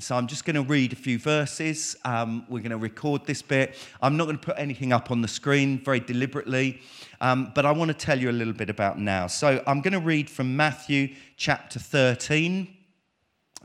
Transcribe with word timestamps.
So 0.00 0.16
I'm 0.16 0.26
just 0.26 0.44
going 0.44 0.56
to 0.56 0.62
read 0.62 0.92
a 0.92 0.96
few 0.96 1.20
verses. 1.20 1.96
Um, 2.04 2.46
we're 2.48 2.58
going 2.58 2.72
to 2.72 2.76
record 2.76 3.26
this 3.26 3.42
bit. 3.42 3.76
I'm 4.02 4.16
not 4.16 4.24
going 4.24 4.36
to 4.36 4.44
put 4.44 4.58
anything 4.58 4.92
up 4.92 5.12
on 5.12 5.22
the 5.22 5.28
screen 5.28 5.78
very 5.78 6.00
deliberately, 6.00 6.82
um, 7.20 7.52
but 7.54 7.64
I 7.64 7.70
want 7.70 7.90
to 7.90 7.94
tell 7.96 8.18
you 8.18 8.28
a 8.28 8.32
little 8.32 8.52
bit 8.52 8.68
about 8.68 8.98
now. 8.98 9.28
So 9.28 9.62
I'm 9.68 9.82
going 9.82 9.92
to 9.92 10.00
read 10.00 10.28
from 10.28 10.56
Matthew 10.56 11.14
chapter 11.36 11.78
13. 11.78 12.76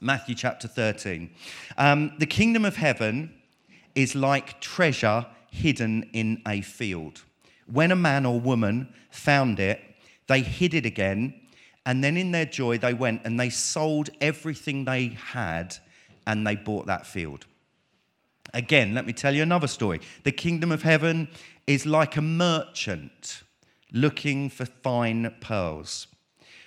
Matthew 0.02 0.36
chapter 0.36 0.68
13. 0.68 1.32
Um, 1.80 2.14
the 2.20 2.28
kingdom 2.28 2.64
of 2.64 2.76
heaven 2.76 3.34
is 3.96 4.14
like 4.14 4.62
treasure 4.62 5.26
hidden 5.50 6.12
in 6.14 6.44
a 6.48 6.62
field. 6.62 7.24
When 7.66 7.92
a 7.92 7.96
man 7.96 8.28
or 8.28 8.40
woman 8.40 8.94
found 9.10 9.60
it, 9.60 9.82
they 10.28 10.42
hid 10.42 10.76
it 10.76 10.86
again, 10.86 11.34
and 11.88 12.04
then 12.04 12.18
in 12.18 12.32
their 12.32 12.46
joy 12.46 12.78
they 12.78 12.94
went 12.94 13.22
and 13.26 13.40
they 13.40 13.50
sold 13.50 14.12
everything 14.22 14.86
they 14.86 15.08
had 15.08 15.76
and 16.30 16.46
they 16.46 16.56
bought 16.56 16.86
that 16.86 17.08
field. 17.08 17.48
Again, 18.54 18.94
let 18.94 19.06
me 19.08 19.14
tell 19.14 19.36
you 19.36 19.42
another 19.42 19.68
story. 19.68 20.00
The 20.24 20.32
kingdom 20.32 20.72
of 20.72 20.84
heaven 20.84 21.28
is 21.66 21.88
like 21.88 22.18
a 22.18 22.22
merchant 22.22 23.42
looking 23.92 24.50
for 24.52 24.66
fine 24.66 25.34
pearls. 25.42 26.06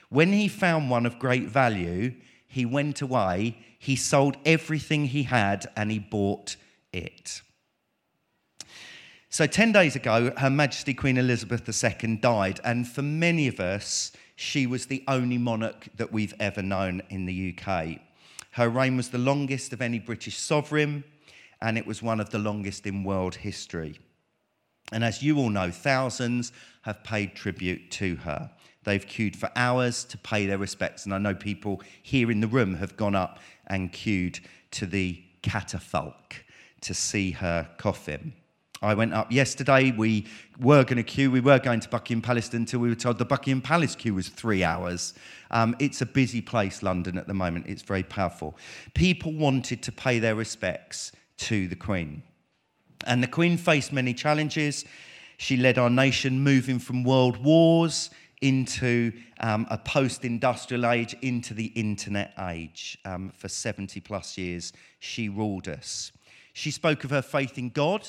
When 0.09 0.33
he 0.33 0.49
found 0.49 0.91
one 0.91 1.07
of 1.07 1.21
great 1.21 1.45
value, 1.45 2.15
he 2.49 2.67
went 2.67 3.01
away, 3.03 3.57
he 3.79 3.95
sold 3.95 4.37
everything 4.45 5.07
he 5.07 5.23
had, 5.23 5.67
and 5.77 5.93
he 5.93 6.01
bought 6.01 6.57
it. 6.93 7.41
So, 9.29 9.47
10 9.47 9.71
days 9.71 9.95
ago, 9.95 10.33
Her 10.37 10.51
Majesty 10.51 10.93
Queen 10.93 11.17
Elizabeth 11.17 11.63
II 11.67 12.17
died, 12.17 12.61
and 12.65 12.87
for 12.87 13.03
many 13.03 13.47
of 13.47 13.61
us, 13.61 14.13
she 14.35 14.67
was 14.67 14.87
the 14.87 15.05
only 15.07 15.39
monarch 15.39 15.87
that 15.97 16.13
we've 16.13 16.35
ever 16.41 16.63
known 16.63 17.01
in 17.11 17.27
the 17.27 17.57
UK. 17.57 18.01
Her 18.53 18.69
reign 18.69 18.97
was 18.97 19.11
the 19.11 19.19
longest 19.19 19.73
of 19.73 19.81
any 19.81 19.99
British 19.99 20.39
sovereign, 20.39 21.05
and 21.61 21.79
it 21.79 21.87
was 21.87 22.03
one 22.03 22.21
of 22.21 22.31
the 22.31 22.39
longest 22.39 22.87
in 22.87 23.03
world 23.05 23.37
history. 23.37 23.99
And 24.93 25.03
as 25.03 25.23
you 25.23 25.39
all 25.39 25.49
know, 25.49 25.71
thousands 25.71 26.53
have 26.83 27.03
paid 27.03 27.35
tribute 27.35 27.91
to 27.93 28.17
her. 28.17 28.51
They've 28.85 29.07
queued 29.07 29.37
for 29.37 29.51
hours 29.57 30.05
to 30.05 30.19
pay 30.19 30.47
their 30.47 30.59
respects, 30.59 31.05
and 31.05 31.15
I 31.15 31.19
know 31.19 31.35
people 31.35 31.81
here 32.03 32.31
in 32.31 32.41
the 32.41 32.47
room 32.47 32.75
have 32.75 32.97
gone 32.97 33.15
up 33.15 33.39
and 33.69 33.93
queued 33.93 34.41
to 34.73 34.87
the 34.87 35.23
catafalque 35.43 36.45
to 36.83 36.93
see 36.93 37.31
her 37.31 37.71
coffin. 37.79 38.35
I 38.83 38.95
went 38.95 39.15
up 39.15 39.31
yesterday. 39.31 39.93
We 39.93 40.27
were 40.59 40.83
going 40.83 40.97
to 40.97 41.05
queue. 41.05 41.31
We 41.31 41.41
were 41.41 41.61
going 41.61 41.81
to 41.81 41.89
Buckingham 41.89 42.21
Palace 42.21 42.53
until 42.53 42.81
we 42.81 42.89
were 42.89 42.97
told 42.97 43.19
the 43.19 43.25
Buckingham 43.25 43.63
Palace 43.63 43.95
queue 43.95 44.15
was 44.15 44.29
three 44.29 44.65
hours. 44.65 45.15
Um, 45.53 45.77
it's 45.79 46.01
a 46.01 46.07
busy 46.07 46.41
place, 46.41 46.83
London, 46.83 47.17
at 47.17 47.29
the 47.29 47.35
moment. 47.35 47.67
It's 47.69 47.83
very 47.83 48.03
powerful. 48.03 48.57
People 48.95 49.33
wanted 49.33 49.83
to 49.85 49.93
pay 49.93 50.19
their 50.19 50.35
respects 50.35 51.13
to 51.39 51.69
the 51.69 51.77
Queen. 51.77 52.25
And 53.07 53.23
the 53.23 53.29
Queen 53.29 53.57
faced 53.57 53.93
many 53.93 54.15
challenges. 54.15 54.85
She 55.39 55.57
led 55.57 55.79
our 55.79 55.91
nation 55.91 56.41
moving 56.41 56.79
from 56.79 57.05
world 57.05 57.37
wars 57.43 58.11
into 58.41 59.13
um, 59.39 59.67
a 59.71 59.79
post 59.79 60.25
industrial 60.25 60.87
age, 60.87 61.15
into 61.23 61.55
the 61.55 61.67
internet 61.67 62.33
age. 62.49 62.99
Um, 63.05 63.31
for 63.31 63.49
70 63.49 64.01
plus 64.01 64.37
years, 64.37 64.73
she 64.99 65.29
ruled 65.29 65.69
us. 65.69 66.11
She 66.53 66.73
spoke 66.73 67.05
of 67.05 67.11
her 67.11 67.23
faith 67.23 67.57
in 67.57 67.71
God 67.71 68.09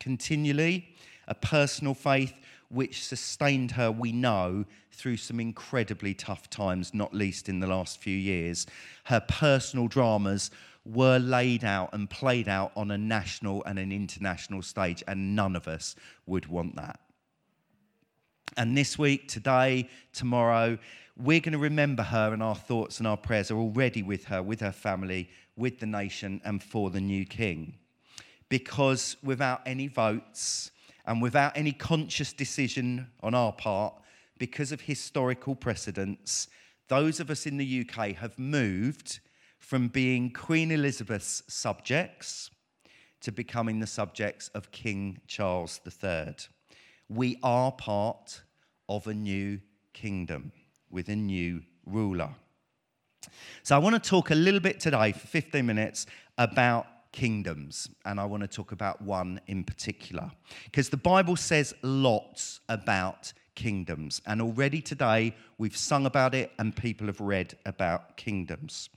continually, 0.00 0.88
a 1.28 1.34
personal 1.34 1.94
faith 1.94 2.34
which 2.70 3.04
sustained 3.04 3.72
her, 3.72 3.90
we 3.90 4.12
know, 4.12 4.64
through 4.92 5.16
some 5.16 5.40
incredibly 5.40 6.14
tough 6.14 6.48
times, 6.50 6.94
not 6.94 7.12
least 7.12 7.48
in 7.48 7.60
the 7.60 7.66
last 7.66 7.98
few 7.98 8.16
years. 8.16 8.66
Her 9.04 9.20
personal 9.20 9.88
dramas 9.88 10.50
were 10.84 11.18
laid 11.18 11.64
out 11.64 11.90
and 11.92 12.08
played 12.08 12.48
out 12.48 12.72
on 12.76 12.90
a 12.90 12.98
national 12.98 13.62
and 13.64 13.78
an 13.78 13.92
international 13.92 14.62
stage, 14.62 15.02
and 15.06 15.36
none 15.36 15.56
of 15.56 15.68
us 15.68 15.96
would 16.26 16.46
want 16.46 16.76
that. 16.76 17.00
And 18.56 18.76
this 18.76 18.98
week, 18.98 19.28
today, 19.28 19.88
tomorrow, 20.12 20.78
we're 21.16 21.40
going 21.40 21.52
to 21.52 21.58
remember 21.58 22.02
her, 22.02 22.32
and 22.32 22.42
our 22.42 22.56
thoughts 22.56 22.98
and 22.98 23.06
our 23.06 23.16
prayers 23.16 23.50
are 23.50 23.58
already 23.58 24.02
with 24.02 24.24
her, 24.24 24.42
with 24.42 24.60
her 24.60 24.72
family, 24.72 25.28
with 25.56 25.80
the 25.80 25.86
nation, 25.86 26.40
and 26.44 26.62
for 26.62 26.90
the 26.90 27.00
new 27.00 27.24
king 27.24 27.74
because 28.50 29.16
without 29.22 29.62
any 29.64 29.86
votes 29.86 30.70
and 31.06 31.22
without 31.22 31.56
any 31.56 31.72
conscious 31.72 32.34
decision 32.34 33.06
on 33.22 33.34
our 33.34 33.52
part, 33.52 33.94
because 34.36 34.72
of 34.72 34.82
historical 34.82 35.54
precedents, 35.54 36.48
those 36.88 37.20
of 37.20 37.30
us 37.30 37.46
in 37.46 37.56
the 37.56 37.86
UK 37.88 38.16
have 38.16 38.38
moved 38.38 39.20
from 39.58 39.88
being 39.88 40.30
Queen 40.30 40.70
Elizabeth's 40.70 41.42
subjects 41.46 42.50
to 43.20 43.30
becoming 43.30 43.78
the 43.78 43.86
subjects 43.86 44.48
of 44.48 44.70
King 44.72 45.20
Charles 45.26 45.80
III. 45.86 46.34
We 47.08 47.38
are 47.42 47.70
part 47.70 48.42
of 48.88 49.06
a 49.06 49.14
new 49.14 49.60
kingdom 49.92 50.52
with 50.90 51.08
a 51.08 51.16
new 51.16 51.62
ruler. 51.86 52.30
So, 53.62 53.76
I 53.76 53.78
want 53.78 54.02
to 54.02 54.10
talk 54.10 54.30
a 54.30 54.34
little 54.34 54.60
bit 54.60 54.80
today 54.80 55.12
for 55.12 55.26
15 55.26 55.64
minutes 55.64 56.06
about 56.38 56.86
kingdoms, 57.12 57.88
and 58.04 58.20
I 58.20 58.24
want 58.24 58.42
to 58.42 58.48
talk 58.48 58.72
about 58.72 59.02
one 59.02 59.40
in 59.46 59.64
particular. 59.64 60.30
Because 60.64 60.90
the 60.90 60.96
Bible 60.96 61.36
says 61.36 61.74
lots 61.82 62.60
about 62.68 63.32
kingdoms, 63.54 64.22
and 64.26 64.40
already 64.40 64.80
today 64.80 65.34
we've 65.58 65.76
sung 65.76 66.06
about 66.06 66.34
it 66.34 66.52
and 66.58 66.74
people 66.74 67.06
have 67.06 67.20
read 67.20 67.54
about 67.66 68.16
kingdoms. 68.16 68.88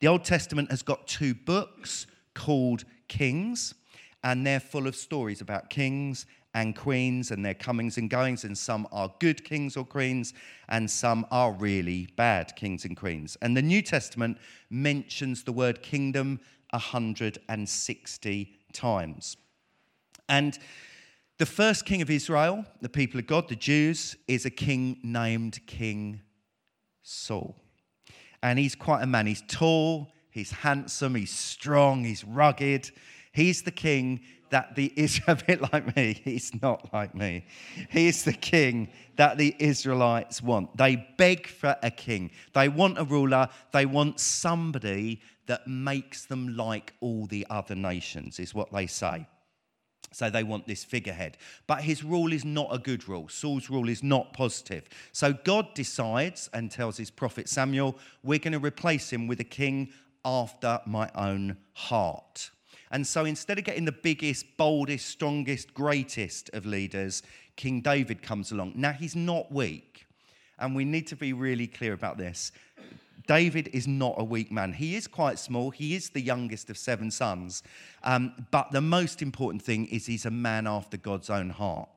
The 0.00 0.08
Old 0.08 0.24
Testament 0.24 0.70
has 0.70 0.82
got 0.82 1.06
two 1.06 1.34
books 1.34 2.06
called 2.34 2.84
Kings, 3.08 3.74
and 4.22 4.46
they're 4.46 4.60
full 4.60 4.86
of 4.86 4.94
stories 4.96 5.40
about 5.40 5.70
kings 5.70 6.26
and 6.52 6.74
queens 6.74 7.30
and 7.30 7.44
their 7.44 7.54
comings 7.54 7.96
and 7.96 8.10
goings, 8.10 8.44
and 8.44 8.58
some 8.58 8.86
are 8.90 9.14
good 9.20 9.44
kings 9.44 9.76
or 9.76 9.84
queens, 9.84 10.34
and 10.68 10.90
some 10.90 11.24
are 11.30 11.52
really 11.52 12.08
bad 12.16 12.54
kings 12.56 12.84
and 12.84 12.96
queens. 12.96 13.36
And 13.40 13.56
the 13.56 13.62
New 13.62 13.82
Testament 13.82 14.38
mentions 14.68 15.44
the 15.44 15.52
word 15.52 15.82
kingdom 15.82 16.40
160 16.72 18.58
times. 18.72 19.36
And 20.28 20.58
the 21.38 21.46
first 21.46 21.84
king 21.84 22.02
of 22.02 22.10
Israel, 22.10 22.64
the 22.80 22.88
people 22.88 23.18
of 23.18 23.26
God, 23.26 23.48
the 23.48 23.56
Jews, 23.56 24.16
is 24.28 24.44
a 24.44 24.50
king 24.50 24.98
named 25.02 25.58
King 25.66 26.20
Saul. 27.02 27.56
And 28.42 28.58
he's 28.58 28.74
quite 28.74 29.02
a 29.02 29.06
man. 29.06 29.26
He's 29.26 29.42
tall, 29.48 30.12
he's 30.30 30.50
handsome, 30.50 31.14
he's 31.14 31.30
strong, 31.30 32.04
he's 32.04 32.24
rugged. 32.24 32.90
He's 33.32 33.62
the 33.62 33.70
king 33.70 34.20
that 34.50 34.74
the 34.74 34.92
Israel, 34.96 35.38
a 35.40 35.44
bit 35.44 35.72
like 35.72 35.96
me, 35.96 36.20
he's 36.24 36.60
not 36.60 36.92
like 36.92 37.14
me. 37.14 37.46
He's 37.90 38.24
the 38.24 38.32
king 38.32 38.88
that 39.16 39.38
the 39.38 39.54
Israelites 39.58 40.42
want. 40.42 40.76
They 40.76 41.06
beg 41.16 41.46
for 41.46 41.76
a 41.82 41.90
king. 41.90 42.30
They 42.52 42.68
want 42.68 42.98
a 42.98 43.04
ruler. 43.04 43.48
They 43.72 43.86
want 43.86 44.20
somebody 44.20 45.22
that 45.50 45.66
makes 45.66 46.26
them 46.26 46.56
like 46.56 46.92
all 47.00 47.26
the 47.26 47.44
other 47.50 47.74
nations, 47.74 48.38
is 48.38 48.54
what 48.54 48.72
they 48.72 48.86
say. 48.86 49.26
So 50.12 50.30
they 50.30 50.44
want 50.44 50.68
this 50.68 50.84
figurehead. 50.84 51.38
But 51.66 51.82
his 51.82 52.04
rule 52.04 52.32
is 52.32 52.44
not 52.44 52.68
a 52.70 52.78
good 52.78 53.08
rule. 53.08 53.28
Saul's 53.28 53.68
rule 53.68 53.88
is 53.88 54.04
not 54.04 54.32
positive. 54.32 54.84
So 55.10 55.32
God 55.32 55.74
decides 55.74 56.48
and 56.52 56.70
tells 56.70 56.96
his 56.96 57.10
prophet 57.10 57.48
Samuel, 57.48 57.98
we're 58.22 58.38
going 58.38 58.52
to 58.52 58.60
replace 58.60 59.12
him 59.12 59.26
with 59.26 59.40
a 59.40 59.44
king 59.44 59.90
after 60.24 60.80
my 60.86 61.10
own 61.16 61.56
heart. 61.72 62.50
And 62.92 63.04
so 63.04 63.24
instead 63.24 63.58
of 63.58 63.64
getting 63.64 63.84
the 63.84 63.92
biggest, 63.92 64.56
boldest, 64.56 65.08
strongest, 65.08 65.74
greatest 65.74 66.48
of 66.52 66.64
leaders, 66.64 67.24
King 67.56 67.80
David 67.80 68.22
comes 68.22 68.52
along. 68.52 68.74
Now, 68.76 68.92
he's 68.92 69.16
not 69.16 69.50
weak. 69.50 70.06
And 70.60 70.76
we 70.76 70.84
need 70.84 71.06
to 71.08 71.16
be 71.16 71.32
really 71.32 71.66
clear 71.66 71.92
about 71.94 72.18
this. 72.18 72.52
David 73.26 73.68
is 73.72 73.86
not 73.86 74.14
a 74.18 74.24
weak 74.24 74.50
man. 74.50 74.72
He 74.72 74.96
is 74.96 75.06
quite 75.06 75.38
small. 75.38 75.70
He 75.70 75.94
is 75.94 76.10
the 76.10 76.20
youngest 76.20 76.70
of 76.70 76.78
seven 76.78 77.10
sons. 77.10 77.62
Um, 78.02 78.46
but 78.50 78.70
the 78.70 78.80
most 78.80 79.22
important 79.22 79.62
thing 79.62 79.86
is 79.86 80.06
he's 80.06 80.26
a 80.26 80.30
man 80.30 80.66
after 80.66 80.96
God's 80.96 81.30
own 81.30 81.50
heart. 81.50 81.88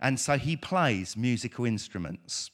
And 0.00 0.18
so 0.18 0.38
he 0.38 0.56
plays 0.56 1.16
musical 1.16 1.64
instruments. 1.64 2.50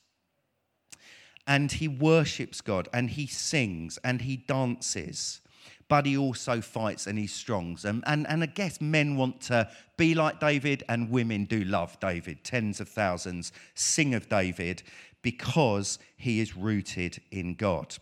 And 1.46 1.70
he 1.70 1.88
worships 1.88 2.60
God 2.60 2.88
and 2.92 3.10
he 3.10 3.26
sings 3.26 3.98
and 4.02 4.22
he 4.22 4.36
dances. 4.36 5.40
But 5.88 6.06
he 6.06 6.16
also 6.16 6.62
fights 6.62 7.06
and 7.06 7.18
he's 7.18 7.34
strong. 7.34 7.76
And, 7.84 8.02
and, 8.06 8.26
and 8.26 8.42
I 8.42 8.46
guess 8.46 8.80
men 8.80 9.16
want 9.16 9.42
to 9.42 9.68
be 9.98 10.14
like 10.14 10.40
David, 10.40 10.82
and 10.88 11.10
women 11.10 11.44
do 11.44 11.62
love 11.64 12.00
David. 12.00 12.42
Tens 12.42 12.80
of 12.80 12.88
thousands 12.88 13.52
sing 13.74 14.14
of 14.14 14.28
David 14.28 14.82
because 15.24 15.98
he 16.16 16.38
is 16.38 16.56
rooted 16.56 17.20
in 17.32 17.54
God. 17.54 17.96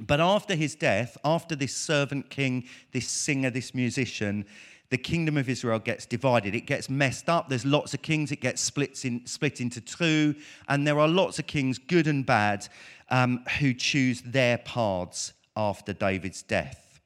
But 0.00 0.20
after 0.20 0.56
his 0.56 0.74
death, 0.74 1.16
after 1.24 1.54
this 1.54 1.74
servant 1.74 2.28
king, 2.28 2.64
this 2.92 3.08
singer, 3.08 3.48
this 3.48 3.74
musician, 3.74 4.44
the 4.90 4.98
kingdom 4.98 5.36
of 5.36 5.48
Israel 5.48 5.78
gets 5.78 6.04
divided. 6.04 6.54
It 6.54 6.66
gets 6.66 6.90
messed 6.90 7.28
up. 7.28 7.48
There's 7.48 7.64
lots 7.64 7.94
of 7.94 8.02
kings. 8.02 8.32
It 8.32 8.40
gets 8.40 8.60
split, 8.60 9.04
in, 9.04 9.24
split 9.26 9.60
into 9.60 9.80
two. 9.80 10.34
And 10.68 10.86
there 10.86 10.98
are 10.98 11.08
lots 11.08 11.38
of 11.38 11.46
kings, 11.46 11.78
good 11.78 12.08
and 12.08 12.26
bad, 12.26 12.68
um, 13.08 13.44
who 13.60 13.72
choose 13.72 14.20
their 14.22 14.58
paths 14.58 15.32
after 15.56 15.92
David's 15.92 16.42
death. 16.42 17.00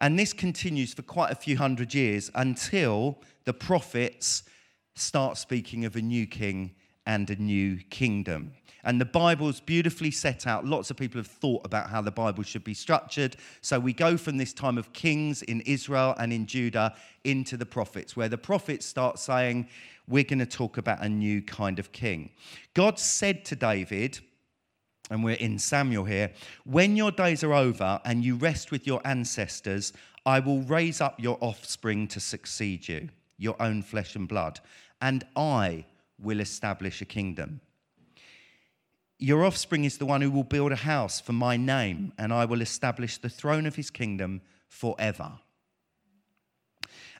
And 0.00 0.18
this 0.18 0.32
continues 0.32 0.92
for 0.92 1.02
quite 1.02 1.30
a 1.30 1.36
few 1.36 1.56
hundred 1.56 1.94
years 1.94 2.30
until 2.34 3.20
the 3.44 3.54
prophets 3.54 4.42
start 4.96 5.38
speaking 5.38 5.84
of 5.84 5.94
a 5.94 6.02
new 6.02 6.26
king 6.26 6.72
and 7.06 7.30
a 7.30 7.36
new 7.36 7.78
kingdom. 7.90 8.52
And 8.84 9.00
the 9.00 9.06
Bible's 9.06 9.60
beautifully 9.60 10.10
set 10.10 10.46
out. 10.46 10.64
Lots 10.64 10.90
of 10.90 10.96
people 10.96 11.18
have 11.18 11.26
thought 11.26 11.64
about 11.64 11.90
how 11.90 12.02
the 12.02 12.10
Bible 12.10 12.42
should 12.42 12.64
be 12.64 12.74
structured. 12.74 13.36
So 13.60 13.80
we 13.80 13.92
go 13.92 14.16
from 14.16 14.36
this 14.36 14.52
time 14.52 14.78
of 14.78 14.92
kings 14.92 15.42
in 15.42 15.62
Israel 15.62 16.14
and 16.18 16.32
in 16.32 16.46
Judah 16.46 16.94
into 17.24 17.56
the 17.56 17.66
prophets, 17.66 18.16
where 18.16 18.28
the 18.28 18.38
prophets 18.38 18.84
start 18.86 19.18
saying, 19.18 19.68
We're 20.06 20.24
going 20.24 20.38
to 20.38 20.46
talk 20.46 20.76
about 20.76 21.02
a 21.02 21.08
new 21.08 21.42
kind 21.42 21.78
of 21.78 21.92
king. 21.92 22.30
God 22.74 22.98
said 22.98 23.44
to 23.46 23.56
David, 23.56 24.20
and 25.10 25.22
we're 25.22 25.36
in 25.36 25.58
Samuel 25.58 26.04
here, 26.04 26.32
when 26.64 26.96
your 26.96 27.10
days 27.10 27.44
are 27.44 27.52
over 27.52 28.00
and 28.04 28.24
you 28.24 28.36
rest 28.36 28.70
with 28.70 28.86
your 28.86 29.00
ancestors, 29.04 29.92
I 30.26 30.40
will 30.40 30.62
raise 30.62 31.00
up 31.00 31.20
your 31.20 31.36
offspring 31.40 32.08
to 32.08 32.20
succeed 32.20 32.88
you, 32.88 33.10
your 33.36 33.60
own 33.60 33.82
flesh 33.82 34.16
and 34.16 34.26
blood, 34.26 34.60
and 35.02 35.24
I 35.36 35.84
will 36.18 36.40
establish 36.40 37.02
a 37.02 37.04
kingdom. 37.04 37.60
Your 39.18 39.44
offspring 39.44 39.84
is 39.84 39.98
the 39.98 40.06
one 40.06 40.20
who 40.20 40.30
will 40.30 40.44
build 40.44 40.72
a 40.72 40.76
house 40.76 41.20
for 41.20 41.32
my 41.32 41.56
name, 41.56 42.12
and 42.18 42.32
I 42.32 42.44
will 42.44 42.60
establish 42.60 43.18
the 43.18 43.28
throne 43.28 43.66
of 43.66 43.76
his 43.76 43.90
kingdom 43.90 44.42
forever. 44.68 45.32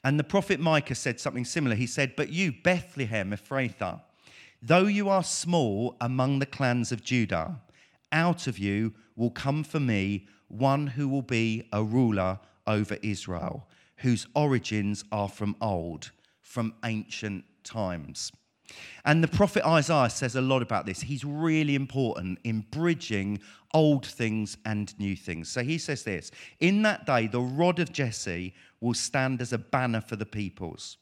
And 0.03 0.19
the 0.19 0.25
prophet 0.25 0.61
Micah 0.61 0.95
said 0.95 1.19
something 1.19 1.45
similar. 1.45 1.77
He 1.77 1.87
said, 1.87 2.15
But 2.17 2.31
you, 2.31 2.53
Bethlehem 2.53 3.31
Ephrathah, 3.31 4.03
though 4.61 4.87
you 4.87 5.09
are 5.09 5.23
small 5.23 5.97
among 6.01 6.41
the 6.41 6.47
clans 6.47 6.93
of 6.93 7.03
Judah, 7.03 7.61
out 8.13 8.47
of 8.47 8.59
you 8.59 8.93
will 9.17 9.31
come 9.31 9.65
for 9.65 9.81
me 9.81 10.27
one 10.49 10.89
who 10.89 11.09
will 11.09 11.23
be 11.23 11.69
a 11.73 11.83
ruler 11.83 12.39
over 12.67 12.99
Israel, 13.03 13.67
whose 13.99 14.27
origins 14.35 15.05
are 15.11 15.29
from 15.29 15.57
old, 15.61 16.11
from 16.43 16.75
ancient 16.85 17.45
times. 17.63 18.31
And 19.05 19.23
the 19.23 19.29
prophet 19.29 19.65
Isaiah 19.67 20.11
says 20.11 20.37
a 20.37 20.41
lot 20.41 20.63
about 20.63 20.87
this. 20.87 21.01
He's 21.01 21.25
really 21.25 21.75
important 21.75 22.39
in 22.45 22.65
bridging 22.71 23.41
old 23.73 24.07
things 24.07 24.57
and 24.65 24.99
new 24.99 25.17
things. 25.17 25.49
So 25.49 25.63
he 25.63 25.79
says 25.79 26.05
this 26.05 26.31
In 26.61 26.83
that 26.83 27.07
day, 27.07 27.27
the 27.27 27.41
rod 27.41 27.79
of 27.79 27.93
Jesse 27.93 28.55
will 28.81 28.95
stand 28.95 29.41
as 29.41 29.53
a 29.53 29.59
banner 29.59 30.01
for 30.01 30.17
the 30.17 30.27
peoples. 30.27 30.97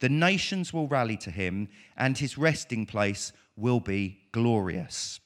The 0.00 0.08
nations 0.08 0.72
will 0.72 0.88
rally 0.88 1.16
to 1.18 1.30
him, 1.30 1.68
and 1.96 2.18
his 2.18 2.36
resting 2.36 2.86
place 2.86 3.32
will 3.56 3.80
be 3.80 4.20
glorious. 4.32 5.20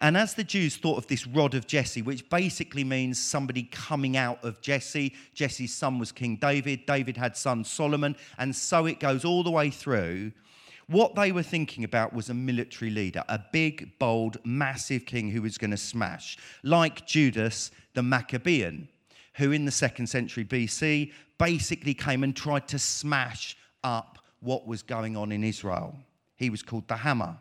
And 0.00 0.16
as 0.16 0.34
the 0.34 0.44
Jews 0.44 0.76
thought 0.76 0.98
of 0.98 1.06
this 1.06 1.26
rod 1.26 1.54
of 1.54 1.66
Jesse, 1.66 2.02
which 2.02 2.28
basically 2.28 2.84
means 2.84 3.18
somebody 3.18 3.62
coming 3.64 4.16
out 4.16 4.44
of 4.44 4.60
Jesse, 4.60 5.14
Jesse's 5.34 5.74
son 5.74 5.98
was 5.98 6.12
King 6.12 6.36
David, 6.36 6.86
David 6.86 7.16
had 7.16 7.36
son 7.36 7.64
Solomon, 7.64 8.16
and 8.38 8.54
so 8.54 8.86
it 8.86 9.00
goes 9.00 9.24
all 9.24 9.42
the 9.42 9.50
way 9.50 9.70
through. 9.70 10.32
What 10.88 11.16
they 11.16 11.32
were 11.32 11.42
thinking 11.42 11.82
about 11.82 12.12
was 12.12 12.30
a 12.30 12.34
military 12.34 12.90
leader, 12.90 13.24
a 13.28 13.40
big, 13.52 13.98
bold, 13.98 14.36
massive 14.44 15.04
king 15.04 15.30
who 15.30 15.42
was 15.42 15.58
going 15.58 15.72
to 15.72 15.76
smash, 15.76 16.38
like 16.62 17.06
Judas 17.06 17.72
the 17.94 18.02
Maccabean, 18.02 18.88
who 19.34 19.50
in 19.50 19.64
the 19.64 19.72
second 19.72 20.06
century 20.06 20.44
BC 20.44 21.12
basically 21.38 21.92
came 21.92 22.22
and 22.22 22.36
tried 22.36 22.68
to 22.68 22.78
smash 22.78 23.56
up 23.82 24.18
what 24.40 24.66
was 24.66 24.82
going 24.82 25.16
on 25.16 25.32
in 25.32 25.42
Israel. 25.42 25.96
He 26.36 26.50
was 26.50 26.62
called 26.62 26.86
the 26.86 26.96
Hammer. 26.96 27.36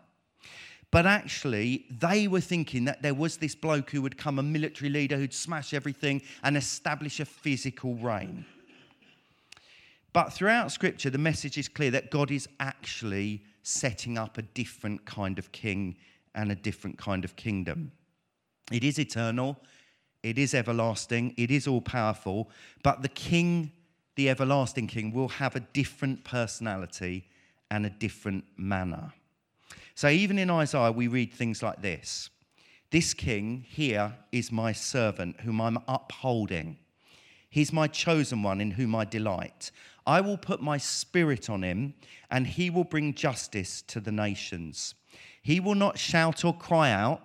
But 0.90 1.06
actually, 1.06 1.86
they 1.92 2.28
were 2.28 2.42
thinking 2.42 2.86
that 2.86 3.02
there 3.02 3.14
was 3.14 3.38
this 3.38 3.54
bloke 3.54 3.92
who 3.92 4.02
would 4.02 4.18
come, 4.18 4.40
a 4.40 4.44
military 4.44 4.90
leader 4.90 5.18
who'd 5.18 5.34
smash 5.34 5.74
everything 5.74 6.22
and 6.42 6.56
establish 6.58 7.20
a 7.20 7.26
physical 7.26 7.96
reign. 7.96 8.46
But 10.16 10.32
throughout 10.32 10.72
Scripture, 10.72 11.10
the 11.10 11.18
message 11.18 11.58
is 11.58 11.68
clear 11.68 11.92
that 11.92 12.10
God 12.10 12.32
is 12.32 12.48
actually 12.62 13.44
setting 13.64 14.18
up 14.18 14.38
a 14.38 14.44
different 14.44 15.04
kind 15.04 15.38
of 15.38 15.52
king 15.52 15.98
and 16.34 16.54
a 16.54 16.56
different 16.56 16.98
kind 16.98 17.26
of 17.26 17.36
kingdom. 17.36 17.92
It 18.72 18.86
is 18.86 18.98
eternal, 18.98 19.58
it 20.24 20.38
is 20.38 20.54
everlasting, 20.54 21.34
it 21.36 21.52
is 21.52 21.68
all 21.68 21.82
powerful, 21.82 22.50
but 22.82 23.02
the 23.02 23.10
king, 23.10 23.74
the 24.16 24.30
everlasting 24.30 24.88
king, 24.88 25.12
will 25.12 25.28
have 25.28 25.58
a 25.58 25.60
different 25.60 26.24
personality 26.24 27.28
and 27.70 27.86
a 27.86 27.90
different 27.90 28.46
manner. 28.56 29.12
So 29.96 30.08
even 30.08 30.40
in 30.40 30.50
Isaiah, 30.50 30.94
we 30.94 31.10
read 31.10 31.34
things 31.34 31.62
like 31.62 31.82
this 31.82 32.30
This 32.90 33.14
king 33.14 33.66
here 33.68 34.14
is 34.32 34.50
my 34.50 34.72
servant, 34.72 35.42
whom 35.42 35.60
I'm 35.60 35.80
upholding. 35.90 36.78
He's 37.50 37.72
my 37.72 37.88
chosen 37.88 38.44
one 38.44 38.60
in 38.60 38.72
whom 38.72 38.96
I 38.96 39.06
delight. 39.06 39.72
I 40.08 40.22
will 40.22 40.38
put 40.38 40.62
my 40.62 40.78
spirit 40.78 41.50
on 41.50 41.64
him, 41.64 41.96
and 42.30 42.46
he 42.46 42.70
will 42.70 42.84
bring 42.84 43.14
justice 43.14 43.82
to 43.84 44.00
the 44.00 44.12
nations. 44.12 44.96
He 45.42 45.60
will 45.60 45.76
not 45.76 45.98
shout 45.98 46.46
or 46.46 46.56
cry 46.56 46.92
out. 46.92 47.22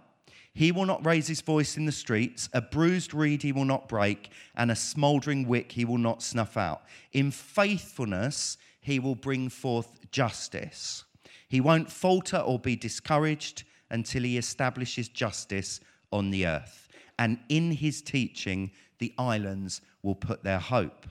He 0.52 0.72
will 0.72 0.86
not 0.86 1.04
raise 1.04 1.26
his 1.26 1.40
voice 1.40 1.76
in 1.76 1.84
the 1.84 1.92
streets. 1.92 2.48
A 2.52 2.60
bruised 2.60 3.14
reed 3.14 3.42
he 3.42 3.52
will 3.52 3.64
not 3.64 3.88
break, 3.88 4.30
and 4.56 4.70
a 4.70 4.76
smouldering 4.76 5.46
wick 5.46 5.72
he 5.72 5.84
will 5.84 5.98
not 5.98 6.22
snuff 6.22 6.56
out. 6.56 6.82
In 7.12 7.30
faithfulness, 7.30 8.56
he 8.80 8.98
will 8.98 9.14
bring 9.14 9.48
forth 9.48 10.10
justice. 10.10 11.04
He 11.48 11.60
won't 11.60 11.90
falter 11.90 12.38
or 12.38 12.58
be 12.58 12.76
discouraged 12.76 13.64
until 13.90 14.22
he 14.22 14.38
establishes 14.38 15.08
justice 15.08 15.80
on 16.12 16.30
the 16.30 16.46
earth. 16.46 16.88
And 17.18 17.38
in 17.48 17.72
his 17.72 18.00
teaching, 18.02 18.70
the 18.98 19.12
islands 19.18 19.80
will 20.02 20.14
put 20.14 20.42
their 20.42 20.58
hope. 20.58 21.06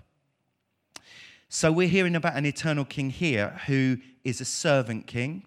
So 1.50 1.72
we're 1.72 1.88
hearing 1.88 2.16
about 2.16 2.36
an 2.36 2.46
eternal 2.46 2.86
king 2.86 3.10
here 3.10 3.60
who 3.66 3.98
is 4.24 4.40
a 4.40 4.46
servant 4.46 5.08
king, 5.08 5.46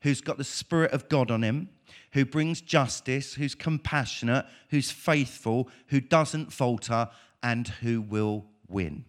who's 0.00 0.22
got 0.22 0.38
the 0.38 0.44
Spirit 0.44 0.92
of 0.92 1.10
God 1.10 1.30
on 1.30 1.44
him, 1.44 1.68
who 2.12 2.24
brings 2.24 2.62
justice, 2.62 3.34
who's 3.34 3.54
compassionate, 3.54 4.46
who's 4.70 4.90
faithful, 4.90 5.68
who 5.88 6.00
doesn't 6.00 6.54
falter, 6.54 7.10
and 7.42 7.68
who 7.68 8.00
will 8.00 8.46
win. 8.66 9.04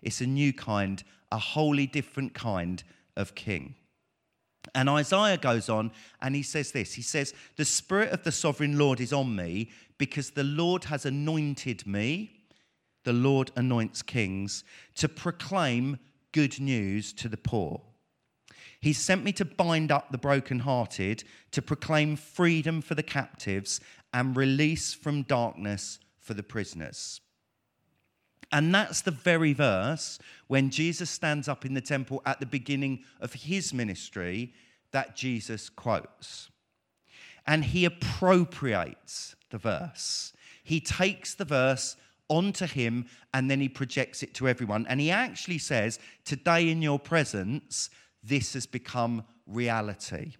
It's 0.00 0.22
a 0.22 0.26
new 0.26 0.54
kind, 0.54 1.04
a 1.30 1.38
wholly 1.38 1.86
different 1.86 2.32
kind 2.32 2.82
of 3.14 3.34
king. 3.34 3.74
And 4.74 4.88
Isaiah 4.88 5.36
goes 5.36 5.68
on 5.68 5.92
and 6.22 6.34
he 6.34 6.42
says 6.42 6.72
this 6.72 6.94
He 6.94 7.02
says, 7.02 7.34
The 7.56 7.66
Spirit 7.66 8.12
of 8.12 8.24
the 8.24 8.32
sovereign 8.32 8.78
Lord 8.78 8.98
is 8.98 9.12
on 9.12 9.36
me 9.36 9.70
because 9.98 10.30
the 10.30 10.44
Lord 10.44 10.84
has 10.84 11.04
anointed 11.04 11.86
me, 11.86 12.43
the 13.04 13.12
Lord 13.12 13.50
anoints 13.56 14.02
kings, 14.02 14.64
to 14.96 15.08
proclaim 15.08 15.98
good 16.32 16.58
news 16.58 17.12
to 17.14 17.28
the 17.28 17.36
poor. 17.36 17.80
He 18.80 18.92
sent 18.92 19.24
me 19.24 19.32
to 19.32 19.44
bind 19.44 19.90
up 19.90 20.10
the 20.10 20.18
brokenhearted, 20.18 21.24
to 21.52 21.62
proclaim 21.62 22.16
freedom 22.16 22.82
for 22.82 22.94
the 22.94 23.02
captives, 23.02 23.80
and 24.12 24.36
release 24.36 24.92
from 24.92 25.22
darkness 25.22 25.98
for 26.18 26.34
the 26.34 26.42
prisoners. 26.42 27.20
And 28.52 28.74
that's 28.74 29.00
the 29.00 29.10
very 29.10 29.52
verse 29.52 30.18
when 30.46 30.70
Jesus 30.70 31.10
stands 31.10 31.48
up 31.48 31.64
in 31.64 31.74
the 31.74 31.80
temple 31.80 32.22
at 32.24 32.40
the 32.40 32.46
beginning 32.46 33.04
of 33.20 33.32
his 33.32 33.72
ministry 33.72 34.52
that 34.92 35.16
Jesus 35.16 35.68
quotes. 35.68 36.50
And 37.46 37.64
he 37.64 37.84
appropriates 37.84 39.34
the 39.50 39.58
verse. 39.58 40.32
He 40.62 40.80
takes 40.80 41.34
the 41.34 41.44
verse 41.44 41.96
onto 42.34 42.66
him 42.66 43.06
and 43.32 43.50
then 43.50 43.60
he 43.60 43.68
projects 43.68 44.22
it 44.22 44.34
to 44.34 44.48
everyone. 44.48 44.86
And 44.88 45.00
he 45.00 45.10
actually 45.10 45.58
says, 45.58 45.98
Today 46.24 46.68
in 46.70 46.82
your 46.82 46.98
presence, 46.98 47.90
this 48.22 48.54
has 48.54 48.66
become 48.66 49.24
reality. 49.46 50.34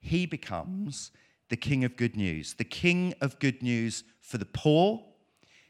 He 0.00 0.26
becomes 0.26 1.10
the 1.48 1.56
king 1.56 1.84
of 1.84 1.96
good 1.96 2.16
news, 2.16 2.54
the 2.54 2.64
king 2.64 3.14
of 3.20 3.38
good 3.38 3.62
news 3.62 4.04
for 4.20 4.38
the 4.38 4.46
poor 4.46 5.02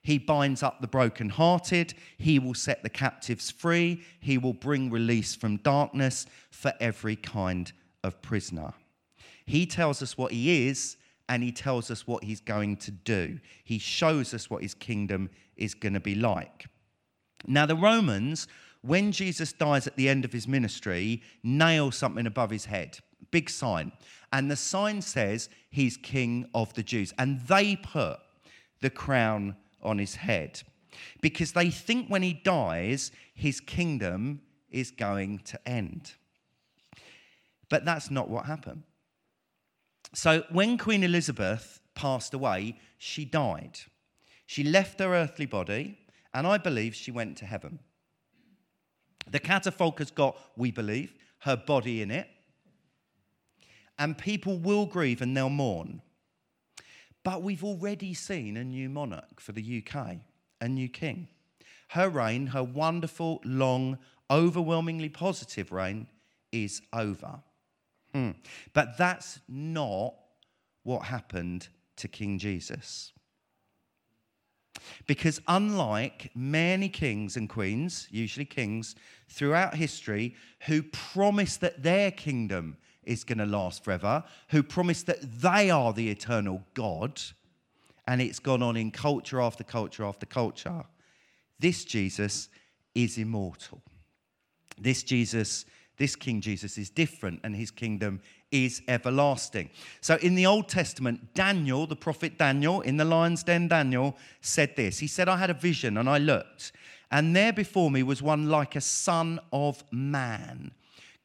he 0.09 0.17
binds 0.17 0.63
up 0.63 0.81
the 0.81 0.87
brokenhearted. 0.87 1.93
He 2.17 2.39
will 2.39 2.55
set 2.55 2.83
the 2.83 2.89
captives 2.89 3.51
free. 3.51 4.03
He 4.21 4.39
will 4.39 4.55
bring 4.55 4.91
release 4.91 5.35
from 5.35 5.59
darkness 5.59 6.25
for 6.51 6.73
every 6.81 7.15
kind 7.15 7.71
of 8.03 8.23
prisoner. 8.23 8.73
He 9.45 9.67
tells 9.67 10.03
us 10.03 10.17
what 10.17 10.33
he 10.33 10.67
is 10.67 10.97
and 11.29 11.43
he 11.43 11.53
tells 11.53 11.91
us 11.91 12.07
what 12.07 12.25
he's 12.25 12.41
going 12.41 12.77
to 12.79 12.91
do. 12.91 13.39
He 13.65 13.79
shows 13.79 14.33
us 14.33 14.49
what 14.49 14.63
his 14.63 14.75
kingdom 14.75 15.31
is 15.57 15.75
going 15.75 15.95
to 15.95 16.01
be 16.01 16.15
like. 16.15 16.67
Now, 17.47 17.67
the 17.67 17.77
Romans, 17.77 18.49
when 18.83 19.13
Jesus 19.13 19.53
dies 19.53 19.87
at 19.87 19.97
the 19.97 20.09
end 20.09 20.25
of 20.25 20.33
his 20.33 20.49
ministry, 20.49 21.23
nail 21.43 21.91
something 21.91 22.27
above 22.27 22.51
his 22.51 22.65
head, 22.65 22.99
big 23.31 23.51
sign. 23.51 23.93
And 24.33 24.51
the 24.51 24.57
sign 24.57 25.03
says 25.03 25.49
he's 25.71 25.97
king 25.97 26.49
of 26.55 26.73
the 26.75 26.83
Jews. 26.83 27.13
And 27.19 27.41
they 27.47 27.77
put 27.77 28.19
the 28.81 28.91
crown 28.91 29.57
on 29.83 29.99
his 29.99 30.17
head 30.17 30.63
because 31.21 31.53
they 31.53 31.71
think 31.71 32.09
when 32.09 32.23
he 32.23 32.33
dies, 32.33 33.13
his 33.35 33.61
kingdom 33.61 34.41
is 34.71 34.91
going 34.91 35.41
to 35.41 35.69
end. 35.69 36.15
But 37.69 37.85
that's 37.85 38.11
not 38.11 38.29
what 38.29 38.47
happened. 38.47 38.83
So 40.15 40.45
when 40.51 40.79
Queen 40.79 41.05
Elizabeth 41.05 41.81
passed 41.95 42.35
away, 42.35 42.79
she 42.97 43.25
died. 43.25 43.79
She 44.47 44.65
left 44.65 45.01
her 45.01 45.15
earthly 45.15 45.47
body, 45.47 45.99
and 46.33 46.47
I 46.47 46.59
believe 46.59 46.95
she 46.95 47.11
went 47.11 47.37
to 47.39 47.47
heaven. 47.47 47.81
The 49.31 49.41
catafalque 49.41 49.99
has 49.99 50.11
got, 50.11 50.39
we 50.57 50.71
believe, 50.71 51.15
her 51.41 51.57
body 51.57 52.03
in 52.03 52.11
it. 52.11 52.29
And 53.99 54.17
people 54.17 54.59
will 54.59 54.87
grieve 54.87 55.21
and 55.21 55.37
they'll 55.37 55.51
mourn. 55.51 56.03
But 57.25 57.43
we've 57.43 57.65
already 57.65 58.15
seen 58.15 58.57
a 58.57 58.65
new 58.65 58.89
monarch 58.89 59.41
for 59.41 59.53
the 59.53 59.85
UK, 59.85 60.19
a 60.61 60.69
new 60.69 60.89
king. 60.89 61.29
Her 61.89 62.09
reign, 62.09 62.49
her 62.49 62.63
wonderful, 62.63 63.41
long, 63.45 63.99
overwhelmingly 64.31 65.09
positive 65.09 65.73
reign, 65.73 66.07
is 66.53 66.81
over. 66.93 67.41
Hmm. 68.19 68.31
But 68.73 68.99
that's 68.99 69.39
not 69.49 70.15
what 70.83 71.05
happened 71.05 71.69
to 71.97 72.09
King 72.09 72.39
Jesus. 72.39 73.13
Because 75.07 75.41
unlike 75.47 76.31
many 76.35 76.89
kings 76.89 77.37
and 77.37 77.49
queens, 77.49 78.09
usually 78.11 78.45
kings, 78.45 78.97
throughout 79.29 79.75
history, 79.75 80.35
who 80.67 80.83
promise 80.83 81.57
that 81.59 81.83
their 81.83 82.11
kingdom 82.11 82.77
is 83.05 83.25
going 83.25 83.39
to 83.39 83.47
last 83.47 83.85
forever, 83.85 84.25
who 84.49 84.63
promise 84.63 85.03
that 85.05 85.41
they 85.41 85.71
are 85.71 85.93
the 85.93 86.11
eternal 86.11 86.63
God, 86.75 87.21
and 88.07 88.21
it's 88.21 88.39
gone 88.39 88.63
on 88.63 88.77
in 88.77 88.91
culture 88.91 89.41
after 89.41 89.63
culture 89.65 90.05
after 90.05 90.27
culture, 90.27 90.85
this 91.61 91.85
Jesus 91.85 92.49
is 92.95 93.19
immortal. 93.19 93.83
This 94.81 95.03
Jesus, 95.03 95.65
this 95.99 96.17
King 96.17 96.41
Jesus 96.41 96.79
is 96.79 96.89
different, 96.89 97.41
and 97.45 97.55
his 97.55 97.71
kingdom 97.71 98.21
is 98.51 98.81
everlasting. 98.89 99.69
So 100.01 100.17
in 100.17 100.35
the 100.35 100.47
Old 100.47 100.69
Testament, 100.69 101.35
Daniel, 101.35 101.87
the 101.87 101.97
prophet 101.97 102.39
Daniel, 102.39 102.81
in 102.81 102.97
the 102.97 103.05
lion's 103.05 103.43
den, 103.43 103.69
Daniel 103.69 104.17
said 104.41 104.75
this. 104.77 104.99
He 104.99 105.07
said, 105.07 105.29
I 105.29 105.37
had 105.37 105.51
a 105.51 105.55
vision 105.55 105.99
and 105.99 106.09
I 106.09 106.19
looked, 106.19 106.73
and 107.11 107.37
there 107.37 107.53
before 107.53 107.91
me 107.91 108.03
was 108.03 108.23
one 108.23 108.49
like 108.49 108.77
a 108.77 108.81
son 108.81 109.41
of 109.53 109.85
man 109.91 110.71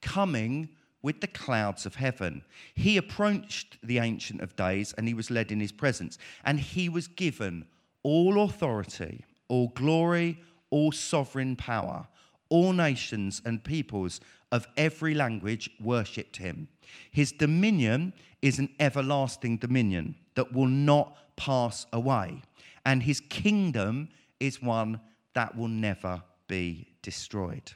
coming 0.01 0.69
with 1.01 1.21
the 1.21 1.27
clouds 1.27 1.85
of 1.85 1.95
heaven. 1.95 2.43
He 2.73 2.97
approached 2.97 3.77
the 3.83 3.99
Ancient 3.99 4.41
of 4.41 4.55
Days 4.55 4.93
and 4.97 5.07
he 5.07 5.13
was 5.13 5.29
led 5.29 5.51
in 5.51 5.59
his 5.59 5.71
presence, 5.71 6.17
and 6.43 6.59
he 6.59 6.89
was 6.89 7.07
given 7.07 7.65
all 8.03 8.43
authority, 8.43 9.23
all 9.47 9.69
glory, 9.69 10.39
all 10.69 10.91
sovereign 10.91 11.55
power. 11.55 12.07
All 12.53 12.71
nations 12.71 13.41
and 13.43 13.63
peoples 13.63 14.21
of 14.51 14.67
every 14.77 15.15
language 15.15 15.71
worshipped 15.81 16.37
him. 16.37 16.67
His 17.09 17.31
dominion 17.31 18.13
is 18.43 18.59
an 18.59 18.69
everlasting 18.79 19.57
dominion 19.57 20.13
that 20.35 20.53
will 20.53 20.67
not 20.67 21.17
pass 21.35 21.87
away, 21.91 22.43
and 22.85 23.01
his 23.01 23.21
kingdom 23.21 24.09
is 24.39 24.61
one 24.61 25.01
that 25.33 25.57
will 25.57 25.67
never 25.67 26.21
be 26.47 26.89
destroyed. 27.01 27.71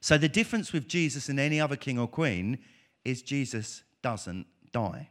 So, 0.00 0.18
the 0.18 0.28
difference 0.28 0.72
with 0.72 0.88
Jesus 0.88 1.28
and 1.28 1.38
any 1.38 1.60
other 1.60 1.76
king 1.76 2.00
or 2.00 2.08
queen 2.08 2.58
is 3.04 3.22
Jesus 3.22 3.84
doesn't 4.02 4.48
die. 4.72 5.10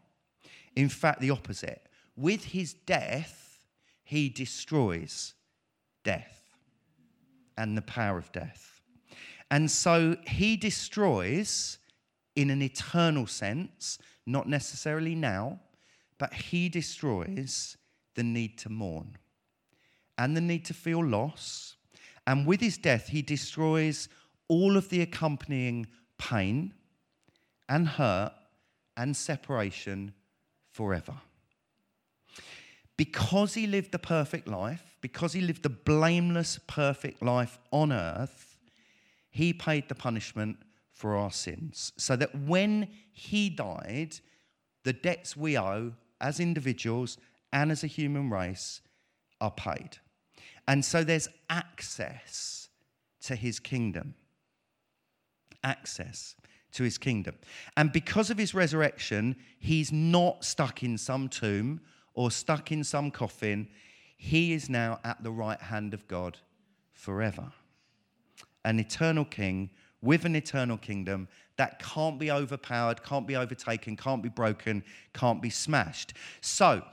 In 0.75 0.89
fact, 0.89 1.21
the 1.21 1.31
opposite. 1.31 1.87
With 2.17 2.43
his 2.43 2.73
death, 2.73 3.65
he 4.03 4.27
destroys 4.27 5.33
death 6.03 6.34
and 7.57 7.77
the 7.77 7.81
power 7.81 8.17
of 8.17 8.31
death. 8.31 8.81
And 9.51 9.69
so 9.69 10.17
he 10.27 10.57
destroys 10.57 11.77
in 12.35 12.49
an 12.49 12.61
eternal 12.61 13.27
sense, 13.27 13.97
not 14.25 14.47
necessarily 14.47 15.15
now, 15.15 15.59
but 16.17 16.33
he 16.33 16.69
destroys 16.69 17.77
the 18.15 18.23
need 18.23 18.57
to 18.59 18.69
mourn 18.69 19.17
and 20.17 20.35
the 20.35 20.41
need 20.41 20.65
to 20.65 20.73
feel 20.73 21.03
loss. 21.03 21.75
And 22.27 22.47
with 22.47 22.61
his 22.61 22.77
death, 22.77 23.09
he 23.09 23.21
destroys 23.21 24.09
all 24.47 24.77
of 24.77 24.89
the 24.89 25.01
accompanying 25.01 25.87
pain 26.17 26.73
and 27.67 27.87
hurt 27.87 28.33
and 28.97 29.15
separation 29.15 30.13
forever. 30.71 31.15
Because 32.97 33.53
he 33.53 33.67
lived 33.67 33.91
the 33.91 33.99
perfect 33.99 34.47
life, 34.47 34.97
because 35.01 35.33
he 35.33 35.41
lived 35.41 35.63
the 35.63 35.69
blameless, 35.69 36.59
perfect 36.67 37.21
life 37.21 37.59
on 37.71 37.91
earth, 37.91 38.57
he 39.29 39.51
paid 39.51 39.89
the 39.89 39.95
punishment 39.95 40.57
for 40.93 41.15
our 41.15 41.31
sins. 41.31 41.91
So 41.97 42.15
that 42.15 42.33
when 42.33 42.87
he 43.11 43.49
died, 43.49 44.15
the 44.83 44.93
debts 44.93 45.35
we 45.35 45.57
owe 45.57 45.93
as 46.21 46.39
individuals 46.39 47.17
and 47.51 47.71
as 47.71 47.83
a 47.83 47.87
human 47.87 48.29
race 48.29 48.81
are 49.41 49.51
paid. 49.51 49.97
And 50.67 50.83
so 50.83 51.03
there's 51.03 51.27
access 51.49 52.69
to 53.23 53.35
his 53.35 53.59
kingdom. 53.59 54.15
Access 55.63 56.35
to 56.73 56.83
his 56.83 56.97
kingdom. 56.97 57.35
And 57.75 57.91
because 57.91 58.29
of 58.29 58.37
his 58.37 58.53
resurrection, 58.53 59.35
he's 59.59 59.91
not 59.91 60.45
stuck 60.45 60.83
in 60.83 60.97
some 60.97 61.27
tomb 61.27 61.81
or 62.15 62.31
stuck 62.31 62.71
in 62.71 62.83
some 62.83 63.11
coffin. 63.11 63.67
He 64.17 64.53
is 64.53 64.69
now 64.69 64.99
at 65.03 65.21
the 65.23 65.31
right 65.31 65.61
hand 65.61 65.93
of 65.93 66.07
God 66.07 66.39
forever. 66.93 67.51
An 68.63 68.79
eternal 68.79 69.25
king 69.25 69.69
with 70.01 70.25
an 70.25 70.35
eternal 70.35 70.77
kingdom 70.77 71.27
that 71.57 71.79
can't 71.79 72.19
be 72.19 72.31
overpowered, 72.31 73.03
can't 73.03 73.27
be 73.27 73.35
overtaken, 73.35 73.95
can't 73.95 74.23
be 74.23 74.29
broken, 74.29 74.83
can't 75.13 75.41
be 75.41 75.49
smashed. 75.49 76.13
So, 76.41 76.83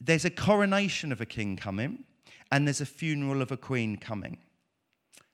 there's 0.00 0.24
a 0.24 0.30
coronation 0.30 1.12
of 1.12 1.20
a 1.20 1.26
king 1.26 1.56
coming, 1.56 2.04
and 2.50 2.66
there's 2.66 2.80
a 2.80 2.86
funeral 2.86 3.40
of 3.40 3.52
a 3.52 3.56
queen 3.56 3.96
coming. 3.96 4.38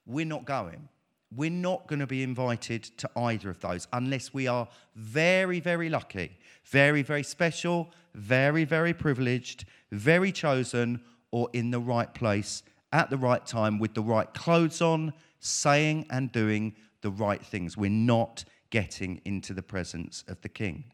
We're 0.06 0.26
not 0.26 0.44
going. 0.44 0.88
We're 1.34 1.50
not 1.50 1.86
going 1.86 1.98
to 1.98 2.06
be 2.06 2.22
invited 2.22 2.84
to 2.98 3.10
either 3.16 3.50
of 3.50 3.60
those 3.60 3.86
unless 3.92 4.32
we 4.32 4.46
are 4.46 4.66
very, 4.96 5.60
very 5.60 5.88
lucky, 5.88 6.38
very, 6.64 7.02
very 7.02 7.22
special, 7.22 7.92
very, 8.14 8.64
very 8.64 8.94
privileged, 8.94 9.66
very 9.92 10.32
chosen, 10.32 11.02
or 11.30 11.50
in 11.52 11.70
the 11.70 11.80
right 11.80 12.12
place 12.14 12.62
at 12.92 13.10
the 13.10 13.16
right 13.18 13.44
time 13.44 13.78
with 13.78 13.94
the 13.94 14.02
right 14.02 14.32
clothes 14.32 14.80
on, 14.80 15.12
saying 15.40 16.06
and 16.10 16.32
doing 16.32 16.74
the 17.02 17.10
right 17.10 17.44
things. 17.44 17.76
We're 17.76 17.90
not 17.90 18.44
getting 18.70 19.20
into 19.24 19.52
the 19.52 19.62
presence 19.62 20.24
of 20.28 20.40
the 20.40 20.48
king. 20.48 20.84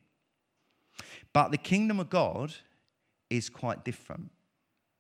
But 1.33 1.51
the 1.51 1.59
kingdom 1.59 2.01
of 2.01 2.11
God 2.11 2.55
is 3.31 3.49
quite 3.49 3.85
different. 3.85 4.31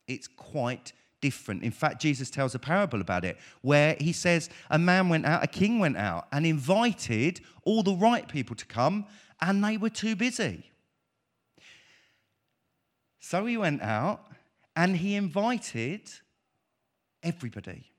It's 0.06 0.28
quite 0.28 0.92
different. 1.24 1.62
In 1.62 1.70
fact, 1.70 2.02
Jesus 2.02 2.28
tells 2.28 2.54
a 2.54 2.58
parable 2.58 3.00
about 3.00 3.24
it 3.24 3.38
where 3.62 3.96
he 3.98 4.12
says 4.12 4.50
a 4.68 4.78
man 4.78 5.08
went 5.08 5.24
out, 5.24 5.42
a 5.42 5.46
king 5.46 5.78
went 5.78 5.96
out, 5.96 6.28
and 6.32 6.44
invited 6.44 7.40
all 7.62 7.82
the 7.82 7.94
right 7.94 8.28
people 8.28 8.54
to 8.54 8.66
come, 8.66 9.06
and 9.40 9.64
they 9.64 9.78
were 9.78 9.88
too 9.88 10.14
busy. 10.14 10.70
So 13.20 13.46
he 13.46 13.56
went 13.56 13.80
out 13.80 14.20
and 14.76 14.98
he 14.98 15.14
invited 15.14 16.02
everybody 17.22 17.90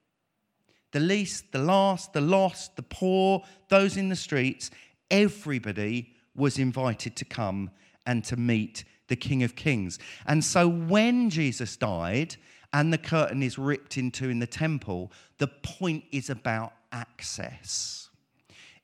the 0.91 0.99
least, 0.99 1.51
the 1.51 1.59
last, 1.59 2.13
the 2.13 2.21
lost, 2.21 2.75
the 2.75 2.83
poor, 2.83 3.43
those 3.69 3.97
in 3.97 4.09
the 4.09 4.15
streets, 4.15 4.69
everybody 5.09 6.13
was 6.35 6.59
invited 6.59 7.15
to 7.15 7.25
come 7.25 7.71
and 8.05 8.23
to 8.25 8.37
meet 8.37 8.85
the 9.07 9.15
King 9.15 9.41
of 9.41 9.55
Kings. 9.55 9.97
And 10.27 10.43
so 10.43 10.67
when 10.69 11.31
Jesus 11.31 11.75
died 11.75 12.35
and 12.73 12.91
the 12.91 12.97
curtain 12.97 13.43
is 13.43 13.57
ripped 13.57 13.97
into 13.97 14.29
in 14.29 14.39
the 14.39 14.47
temple, 14.47 15.11
the 15.37 15.47
point 15.47 16.03
is 16.11 16.29
about 16.29 16.73
access. 16.91 18.09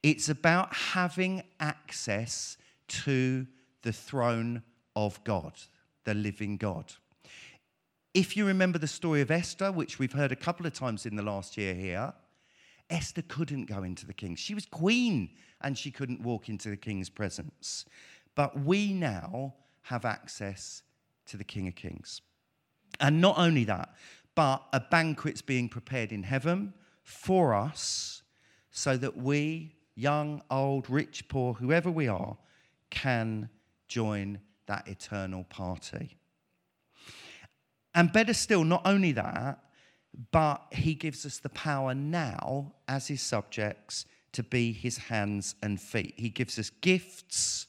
It's 0.03 0.29
about 0.29 0.73
having 0.73 1.43
access 1.59 2.57
to 2.87 3.45
the 3.83 3.93
throne 3.93 4.63
of 4.95 5.23
God, 5.23 5.53
the 6.03 6.13
living 6.13 6.57
God. 6.57 6.93
If 8.13 8.35
you 8.35 8.45
remember 8.45 8.77
the 8.77 8.87
story 8.87 9.21
of 9.21 9.31
Esther, 9.31 9.71
which 9.71 9.99
we've 9.99 10.11
heard 10.11 10.31
a 10.31 10.35
couple 10.35 10.65
of 10.65 10.73
times 10.73 11.05
in 11.05 11.15
the 11.15 11.23
last 11.23 11.57
year 11.57 11.73
here, 11.73 12.13
Esther 12.89 13.21
couldn't 13.21 13.65
go 13.65 13.83
into 13.83 14.05
the 14.05 14.13
king. 14.13 14.35
She 14.35 14.53
was 14.53 14.65
queen 14.65 15.29
and 15.61 15.77
she 15.77 15.91
couldn't 15.91 16.21
walk 16.21 16.49
into 16.49 16.69
the 16.69 16.77
king's 16.77 17.09
presence. 17.09 17.85
But 18.35 18.59
we 18.59 18.93
now 18.93 19.53
have 19.83 20.05
access 20.05 20.83
to 21.27 21.37
the 21.37 21.43
King 21.43 21.67
of 21.67 21.75
Kings. 21.75 22.21
And 23.01 23.19
not 23.19 23.37
only 23.37 23.63
that, 23.65 23.93
but 24.35 24.63
a 24.71 24.79
banquet's 24.79 25.41
being 25.41 25.67
prepared 25.67 26.11
in 26.11 26.23
heaven 26.23 26.73
for 27.03 27.53
us 27.53 28.21
so 28.69 28.95
that 28.95 29.17
we, 29.17 29.75
young, 29.95 30.41
old, 30.49 30.89
rich, 30.89 31.27
poor, 31.27 31.53
whoever 31.53 31.91
we 31.91 32.07
are, 32.07 32.37
can 32.89 33.49
join 33.87 34.39
that 34.67 34.87
eternal 34.87 35.43
party. 35.45 36.15
And 37.93 38.13
better 38.13 38.33
still, 38.33 38.63
not 38.63 38.83
only 38.85 39.11
that, 39.13 39.59
but 40.31 40.65
he 40.71 40.93
gives 40.93 41.25
us 41.25 41.39
the 41.39 41.49
power 41.49 41.93
now 41.93 42.73
as 42.87 43.07
his 43.07 43.21
subjects 43.21 44.05
to 44.33 44.43
be 44.43 44.71
his 44.71 44.97
hands 44.97 45.55
and 45.61 45.81
feet. 45.81 46.13
He 46.17 46.29
gives 46.29 46.57
us 46.57 46.69
gifts 46.69 47.67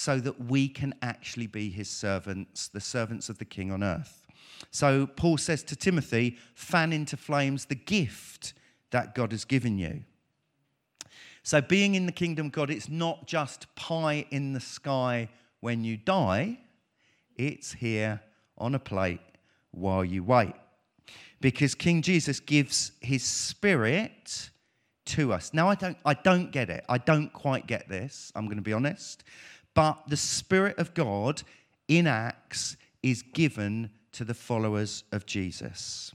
so 0.00 0.18
that 0.18 0.46
we 0.46 0.66
can 0.66 0.94
actually 1.02 1.46
be 1.46 1.68
his 1.68 1.86
servants, 1.86 2.68
the 2.68 2.80
servants 2.80 3.28
of 3.28 3.36
the 3.36 3.44
king 3.44 3.70
on 3.70 3.82
earth. 3.82 4.26
So 4.70 5.06
Paul 5.06 5.36
says 5.36 5.62
to 5.64 5.76
Timothy, 5.76 6.38
fan 6.54 6.94
into 6.94 7.18
flames 7.18 7.66
the 7.66 7.74
gift 7.74 8.54
that 8.92 9.14
God 9.14 9.30
has 9.32 9.44
given 9.44 9.76
you. 9.78 10.04
So 11.42 11.60
being 11.60 11.96
in 11.96 12.06
the 12.06 12.12
kingdom 12.12 12.46
of 12.46 12.52
God, 12.52 12.70
it's 12.70 12.88
not 12.88 13.26
just 13.26 13.74
pie 13.74 14.24
in 14.30 14.54
the 14.54 14.60
sky 14.60 15.28
when 15.60 15.84
you 15.84 15.98
die, 15.98 16.60
it's 17.36 17.74
here 17.74 18.22
on 18.56 18.74
a 18.74 18.78
plate 18.78 19.20
while 19.70 20.02
you 20.02 20.24
wait. 20.24 20.54
Because 21.42 21.74
King 21.74 22.00
Jesus 22.00 22.40
gives 22.40 22.92
his 23.02 23.22
spirit 23.22 24.48
to 25.04 25.34
us. 25.34 25.52
Now 25.52 25.68
I 25.68 25.74
don't 25.74 25.98
I 26.06 26.14
don't 26.14 26.52
get 26.52 26.70
it. 26.70 26.84
I 26.88 26.96
don't 26.96 27.30
quite 27.34 27.66
get 27.66 27.86
this, 27.86 28.32
I'm 28.34 28.46
going 28.46 28.56
to 28.56 28.62
be 28.62 28.72
honest. 28.72 29.24
But 29.80 30.10
the 30.10 30.16
spirit 30.18 30.76
of 30.76 30.92
God 30.92 31.42
in 31.88 32.06
Acts 32.06 32.76
is 33.02 33.22
given 33.22 33.88
to 34.12 34.26
the 34.26 34.34
followers 34.34 35.04
of 35.10 35.24
Jesus 35.24 36.14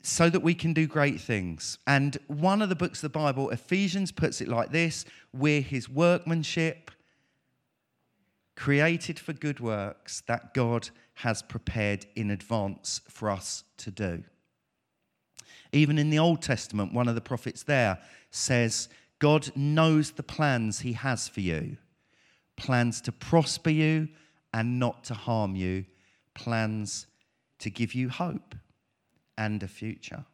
so 0.00 0.30
that 0.30 0.40
we 0.40 0.54
can 0.54 0.72
do 0.72 0.86
great 0.86 1.20
things. 1.20 1.76
And 1.86 2.16
one 2.26 2.62
of 2.62 2.70
the 2.70 2.74
books 2.74 3.00
of 3.00 3.12
the 3.12 3.18
Bible, 3.18 3.50
Ephesians, 3.50 4.12
puts 4.12 4.40
it 4.40 4.48
like 4.48 4.72
this 4.72 5.04
We're 5.34 5.60
his 5.60 5.90
workmanship, 5.90 6.90
created 8.56 9.18
for 9.18 9.34
good 9.34 9.60
works 9.60 10.22
that 10.26 10.54
God 10.54 10.88
has 11.16 11.42
prepared 11.42 12.06
in 12.16 12.30
advance 12.30 13.02
for 13.10 13.28
us 13.28 13.64
to 13.76 13.90
do. 13.90 14.24
Even 15.74 15.98
in 15.98 16.08
the 16.08 16.18
Old 16.18 16.40
Testament, 16.40 16.94
one 16.94 17.08
of 17.08 17.14
the 17.14 17.20
prophets 17.20 17.62
there 17.62 17.98
says, 18.30 18.88
God 19.18 19.50
knows 19.56 20.12
the 20.12 20.22
plans 20.22 20.80
he 20.80 20.92
has 20.92 21.28
for 21.28 21.40
you 21.40 21.76
plans 22.56 23.00
to 23.00 23.12
prosper 23.12 23.70
you 23.70 24.08
and 24.52 24.78
not 24.78 25.04
to 25.04 25.14
harm 25.14 25.54
you, 25.54 25.84
plans 26.34 27.06
to 27.60 27.70
give 27.70 27.94
you 27.94 28.08
hope 28.08 28.54
and 29.36 29.62
a 29.62 29.68
future. 29.68 30.24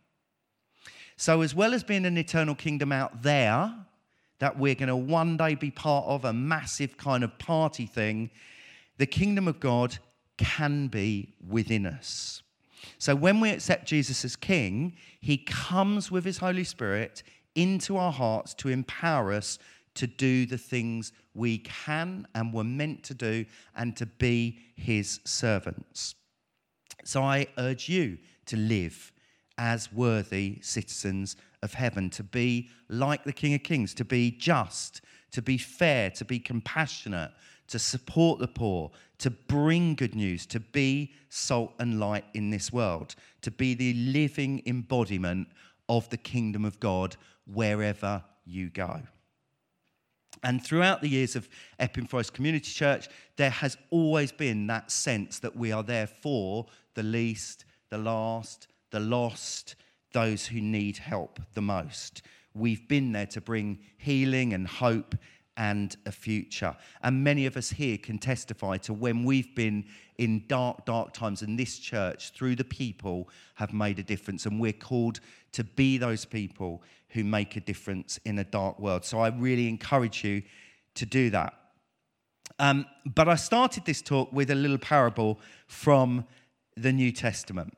So, 1.16 1.42
as 1.42 1.54
well 1.54 1.74
as 1.74 1.84
being 1.84 2.06
an 2.06 2.18
eternal 2.18 2.54
kingdom 2.54 2.90
out 2.90 3.22
there 3.22 3.72
that 4.40 4.58
we're 4.58 4.74
going 4.74 4.88
to 4.88 4.96
one 4.96 5.36
day 5.36 5.54
be 5.54 5.70
part 5.70 6.06
of, 6.06 6.24
a 6.24 6.32
massive 6.32 6.96
kind 6.96 7.22
of 7.22 7.38
party 7.38 7.86
thing, 7.86 8.30
the 8.98 9.06
kingdom 9.06 9.46
of 9.46 9.60
God 9.60 9.98
can 10.36 10.88
be 10.88 11.34
within 11.46 11.86
us. 11.86 12.42
So, 12.98 13.14
when 13.14 13.40
we 13.40 13.50
accept 13.50 13.86
Jesus 13.86 14.24
as 14.24 14.34
King, 14.34 14.96
He 15.20 15.36
comes 15.36 16.10
with 16.10 16.24
His 16.24 16.38
Holy 16.38 16.64
Spirit 16.64 17.22
into 17.54 17.96
our 17.96 18.12
hearts 18.12 18.54
to 18.54 18.68
empower 18.68 19.32
us 19.32 19.58
to 19.94 20.06
do 20.06 20.44
the 20.46 20.58
things 20.58 21.12
we 21.34 21.58
can 21.58 22.26
and 22.34 22.52
were 22.52 22.64
meant 22.64 23.02
to 23.04 23.14
do 23.14 23.44
and 23.76 23.96
to 23.96 24.06
be 24.06 24.58
His 24.76 25.20
servants. 25.24 26.14
So, 27.04 27.22
I 27.22 27.46
urge 27.58 27.88
you 27.88 28.18
to 28.46 28.56
live 28.56 29.12
as 29.56 29.92
worthy 29.92 30.58
citizens 30.62 31.36
of 31.62 31.74
heaven, 31.74 32.10
to 32.10 32.22
be 32.22 32.70
like 32.88 33.24
the 33.24 33.32
King 33.32 33.54
of 33.54 33.62
Kings, 33.62 33.94
to 33.94 34.04
be 34.04 34.30
just, 34.32 35.00
to 35.30 35.42
be 35.42 35.58
fair, 35.58 36.10
to 36.10 36.24
be 36.24 36.38
compassionate, 36.38 37.30
to 37.68 37.78
support 37.78 38.38
the 38.40 38.48
poor, 38.48 38.90
to 39.18 39.30
bring 39.30 39.94
good 39.94 40.14
news, 40.14 40.44
to 40.46 40.60
be 40.60 41.12
salt 41.28 41.72
and 41.78 42.00
light 42.00 42.24
in 42.34 42.50
this 42.50 42.72
world, 42.72 43.14
to 43.42 43.50
be 43.50 43.74
the 43.74 43.94
living 43.94 44.62
embodiment 44.66 45.48
of 45.88 46.08
the 46.10 46.16
kingdom 46.16 46.64
of 46.64 46.80
God 46.80 47.16
wherever 47.46 48.22
you 48.44 48.70
go. 48.70 49.00
And 50.42 50.62
throughout 50.62 51.00
the 51.00 51.08
years 51.08 51.36
of 51.36 51.48
Epping 51.78 52.06
Forest 52.06 52.34
Community 52.34 52.70
Church, 52.70 53.08
there 53.36 53.50
has 53.50 53.78
always 53.90 54.30
been 54.30 54.66
that 54.66 54.90
sense 54.90 55.38
that 55.38 55.56
we 55.56 55.72
are 55.72 55.82
there 55.82 56.06
for 56.06 56.66
the 56.94 57.02
least, 57.02 57.64
the 57.88 57.98
last, 57.98 58.68
the 58.90 59.00
lost, 59.00 59.76
those 60.12 60.46
who 60.46 60.60
need 60.60 60.98
help 60.98 61.40
the 61.54 61.62
most. 61.62 62.22
We've 62.54 62.86
been 62.86 63.12
there 63.12 63.26
to 63.26 63.40
bring 63.40 63.78
healing 63.96 64.52
and 64.52 64.68
hope 64.68 65.14
and 65.56 65.96
a 66.04 66.12
future. 66.12 66.76
And 67.02 67.24
many 67.24 67.46
of 67.46 67.56
us 67.56 67.70
here 67.70 67.96
can 67.96 68.18
testify 68.18 68.76
to 68.78 68.92
when 68.92 69.24
we've 69.24 69.54
been 69.54 69.84
in 70.18 70.44
dark, 70.46 70.84
dark 70.84 71.12
times, 71.12 71.42
and 71.42 71.58
this 71.58 71.78
church, 71.78 72.30
through 72.30 72.56
the 72.56 72.64
people, 72.64 73.28
have 73.54 73.72
made 73.72 73.98
a 73.98 74.02
difference. 74.02 74.46
And 74.46 74.60
we're 74.60 74.72
called 74.72 75.20
to 75.54 75.64
be 75.64 75.98
those 75.98 76.24
people 76.24 76.82
who 77.10 77.24
make 77.24 77.56
a 77.56 77.60
difference 77.60 78.18
in 78.24 78.38
a 78.38 78.44
dark 78.44 78.78
world. 78.78 79.04
So 79.04 79.20
I 79.20 79.28
really 79.28 79.68
encourage 79.68 80.24
you 80.24 80.42
to 80.94 81.06
do 81.06 81.30
that. 81.30 81.54
Um, 82.58 82.86
but 83.06 83.28
I 83.28 83.36
started 83.36 83.84
this 83.84 84.02
talk 84.02 84.32
with 84.32 84.50
a 84.50 84.54
little 84.54 84.78
parable 84.78 85.40
from 85.66 86.24
the 86.76 86.92
New 86.92 87.12
Testament. 87.12 87.76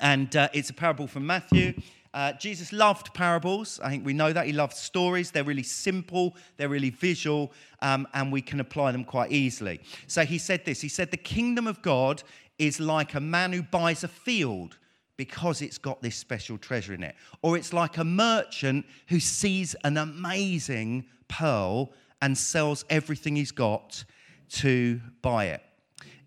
And 0.00 0.34
uh, 0.34 0.48
it's 0.52 0.70
a 0.70 0.74
parable 0.74 1.06
from 1.06 1.26
Matthew. 1.26 1.74
Uh, 2.14 2.32
Jesus 2.34 2.72
loved 2.72 3.14
parables. 3.14 3.80
I 3.82 3.90
think 3.90 4.04
we 4.04 4.12
know 4.12 4.32
that. 4.32 4.46
He 4.46 4.52
loved 4.52 4.74
stories. 4.74 5.30
They're 5.30 5.44
really 5.44 5.62
simple, 5.62 6.36
they're 6.56 6.68
really 6.68 6.90
visual, 6.90 7.52
um, 7.80 8.06
and 8.12 8.30
we 8.30 8.42
can 8.42 8.60
apply 8.60 8.92
them 8.92 9.04
quite 9.04 9.32
easily. 9.32 9.80
So 10.06 10.24
he 10.24 10.38
said 10.38 10.64
this 10.64 10.80
He 10.80 10.88
said, 10.88 11.10
The 11.10 11.16
kingdom 11.16 11.66
of 11.66 11.80
God 11.82 12.22
is 12.58 12.78
like 12.78 13.14
a 13.14 13.20
man 13.20 13.52
who 13.52 13.62
buys 13.62 14.04
a 14.04 14.08
field 14.08 14.78
because 15.16 15.62
it's 15.62 15.78
got 15.78 16.02
this 16.02 16.16
special 16.16 16.58
treasure 16.58 16.94
in 16.94 17.02
it. 17.02 17.14
Or 17.42 17.56
it's 17.56 17.72
like 17.72 17.98
a 17.98 18.04
merchant 18.04 18.86
who 19.08 19.20
sees 19.20 19.74
an 19.84 19.96
amazing 19.96 21.06
pearl 21.28 21.92
and 22.20 22.36
sells 22.36 22.84
everything 22.88 23.36
he's 23.36 23.52
got 23.52 24.04
to 24.50 25.00
buy 25.22 25.46
it. 25.46 25.62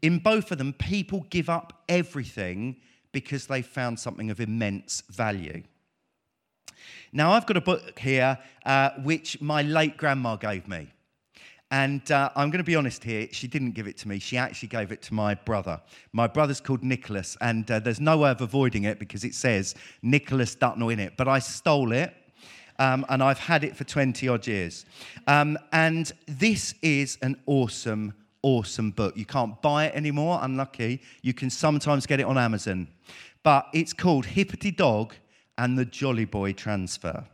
In 0.01 0.19
both 0.19 0.51
of 0.51 0.57
them, 0.57 0.73
people 0.73 1.25
give 1.29 1.49
up 1.49 1.83
everything 1.89 2.77
because 3.11 3.47
they 3.47 3.61
found 3.61 3.99
something 3.99 4.29
of 4.29 4.39
immense 4.39 5.01
value. 5.09 5.63
Now, 7.11 7.31
I've 7.31 7.45
got 7.45 7.57
a 7.57 7.61
book 7.61 7.97
here 7.97 8.37
uh, 8.65 8.89
which 9.03 9.39
my 9.41 9.61
late 9.61 9.95
grandma 9.97 10.35
gave 10.35 10.67
me. 10.67 10.91
And 11.71 12.09
uh, 12.11 12.29
I'm 12.35 12.51
going 12.51 12.59
to 12.59 12.63
be 12.63 12.75
honest 12.75 13.03
here, 13.03 13.27
she 13.31 13.47
didn't 13.47 13.71
give 13.71 13.87
it 13.87 13.97
to 13.97 14.07
me. 14.07 14.19
She 14.19 14.37
actually 14.37 14.69
gave 14.69 14.91
it 14.91 15.01
to 15.03 15.13
my 15.13 15.33
brother. 15.33 15.81
My 16.13 16.27
brother's 16.27 16.61
called 16.61 16.83
Nicholas, 16.83 17.35
and 17.41 17.69
uh, 17.69 17.79
there's 17.79 17.99
no 17.99 18.19
way 18.19 18.29
of 18.29 18.41
avoiding 18.41 18.83
it 18.83 18.99
because 18.99 19.23
it 19.23 19.33
says 19.33 19.73
Nicholas 20.01 20.53
Dutnell 20.55 20.89
in 20.89 20.99
it. 20.99 21.17
But 21.17 21.27
I 21.27 21.39
stole 21.39 21.91
it, 21.91 22.13
um, 22.77 23.05
and 23.09 23.23
I've 23.23 23.39
had 23.39 23.63
it 23.63 23.75
for 23.75 23.83
20 23.83 24.27
odd 24.27 24.45
years. 24.45 24.85
Um, 25.27 25.57
and 25.71 26.11
this 26.27 26.75
is 26.81 27.17
an 27.21 27.35
awesome 27.47 28.13
awesome 28.45 28.91
book. 28.91 29.17
You 29.17 29.25
can't 29.25 29.59
buy 29.63 29.85
it 29.85 29.95
anymore, 29.95 30.37
unlucky. 30.43 31.01
You 31.23 31.33
can 31.33 31.49
sometimes 31.49 32.05
get 32.05 32.19
it 32.19 32.27
on 32.27 32.37
Amazon. 32.37 32.87
But 33.41 33.67
it's 33.73 33.91
called 33.91 34.27
Hippity 34.27 34.69
Dog 34.69 35.15
and 35.57 35.79
the 35.79 35.85
Jolly 35.85 36.25
Boy 36.25 36.53
Transfer. 36.53 37.25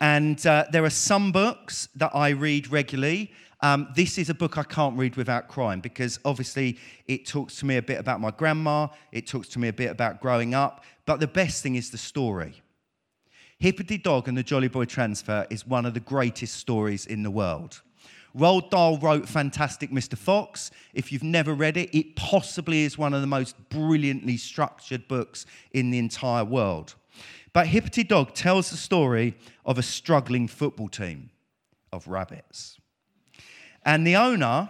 And 0.00 0.44
uh, 0.46 0.66
there 0.70 0.84
are 0.84 0.90
some 0.90 1.32
books 1.32 1.88
that 1.96 2.10
I 2.14 2.30
read 2.30 2.70
regularly. 2.70 3.32
Um, 3.60 3.88
this 3.96 4.18
is 4.18 4.28
a 4.28 4.34
book 4.34 4.58
I 4.58 4.62
can't 4.62 4.98
read 4.98 5.16
without 5.16 5.48
crying 5.48 5.80
because 5.80 6.18
obviously 6.24 6.78
it 7.06 7.26
talks 7.26 7.56
to 7.56 7.66
me 7.66 7.78
a 7.78 7.82
bit 7.82 7.98
about 7.98 8.20
my 8.20 8.30
grandma, 8.30 8.88
it 9.12 9.26
talks 9.26 9.48
to 9.48 9.58
me 9.58 9.68
a 9.68 9.72
bit 9.72 9.90
about 9.90 10.20
growing 10.20 10.54
up, 10.54 10.84
but 11.06 11.20
the 11.20 11.26
best 11.26 11.62
thing 11.62 11.76
is 11.76 11.90
the 11.90 11.98
story. 11.98 12.62
Hippity 13.58 13.96
Dog 13.96 14.28
and 14.28 14.36
the 14.36 14.42
Jolly 14.42 14.68
Boy 14.68 14.84
Transfer 14.84 15.46
is 15.48 15.66
one 15.66 15.86
of 15.86 15.94
the 15.94 16.00
greatest 16.00 16.56
stories 16.56 17.06
in 17.06 17.22
the 17.22 17.30
world. 17.30 17.80
Roald 18.36 18.68
Dahl 18.68 18.98
wrote 18.98 19.26
Fantastic 19.26 19.90
Mr. 19.90 20.18
Fox. 20.18 20.70
If 20.92 21.10
you've 21.10 21.22
never 21.22 21.54
read 21.54 21.78
it, 21.78 21.96
it 21.96 22.16
possibly 22.16 22.82
is 22.82 22.98
one 22.98 23.14
of 23.14 23.22
the 23.22 23.26
most 23.26 23.56
brilliantly 23.70 24.36
structured 24.36 25.08
books 25.08 25.46
in 25.72 25.90
the 25.90 25.98
entire 25.98 26.44
world. 26.44 26.96
But 27.56 27.68
Hippity 27.68 28.04
Dog 28.04 28.34
tells 28.34 28.68
the 28.68 28.76
story 28.76 29.34
of 29.64 29.78
a 29.78 29.82
struggling 29.82 30.46
football 30.46 30.90
team 30.90 31.30
of 31.90 32.06
rabbits. 32.06 32.78
And 33.82 34.06
the 34.06 34.14
owner 34.14 34.68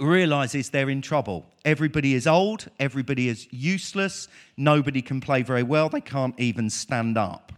realizes 0.00 0.70
they're 0.70 0.90
in 0.90 1.02
trouble. 1.02 1.46
Everybody 1.64 2.14
is 2.14 2.26
old, 2.26 2.66
everybody 2.80 3.28
is 3.28 3.46
useless, 3.52 4.26
nobody 4.56 5.00
can 5.00 5.20
play 5.20 5.42
very 5.42 5.62
well, 5.62 5.88
they 5.88 6.00
can't 6.00 6.34
even 6.40 6.68
stand 6.68 7.16
up. 7.16 7.52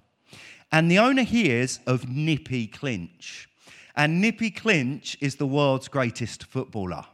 And 0.71 0.91
the 0.91 0.99
owner 0.99 1.23
hears 1.23 1.81
of 1.87 2.07
Nippy 2.07 2.67
Clinch. 2.67 3.49
And 3.97 4.21
Nippy 4.21 4.51
Clinch 4.51 5.17
is 5.23 5.37
the 5.37 5.47
world's 5.47 5.89
greatest 5.89 6.45
footballer. 6.45 7.07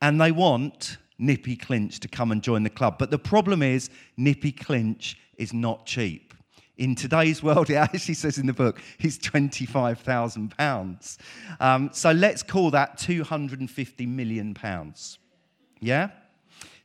And 0.00 0.18
they 0.18 0.32
want 0.32 0.96
Nippy 1.20 1.54
Clinch 1.54 2.00
to 2.00 2.08
come 2.08 2.32
and 2.32 2.42
join 2.42 2.62
the 2.62 2.70
club. 2.70 2.96
But 2.98 3.10
the 3.10 3.18
problem 3.18 3.62
is, 3.62 3.90
Nippy 4.16 4.52
Clinch 4.52 5.18
is 5.36 5.52
not 5.52 5.86
cheap. 5.86 6.34
In 6.78 6.94
today's 6.94 7.42
world, 7.42 7.70
it 7.70 7.74
actually 7.74 8.14
says 8.14 8.38
in 8.38 8.46
the 8.46 8.52
book, 8.52 8.80
he's 8.98 9.18
£25,000. 9.18 11.18
Um, 11.60 11.90
so 11.92 12.10
let's 12.10 12.42
call 12.42 12.70
that 12.70 12.98
£250 12.98 14.08
million. 14.08 14.56
Yeah? 15.80 16.10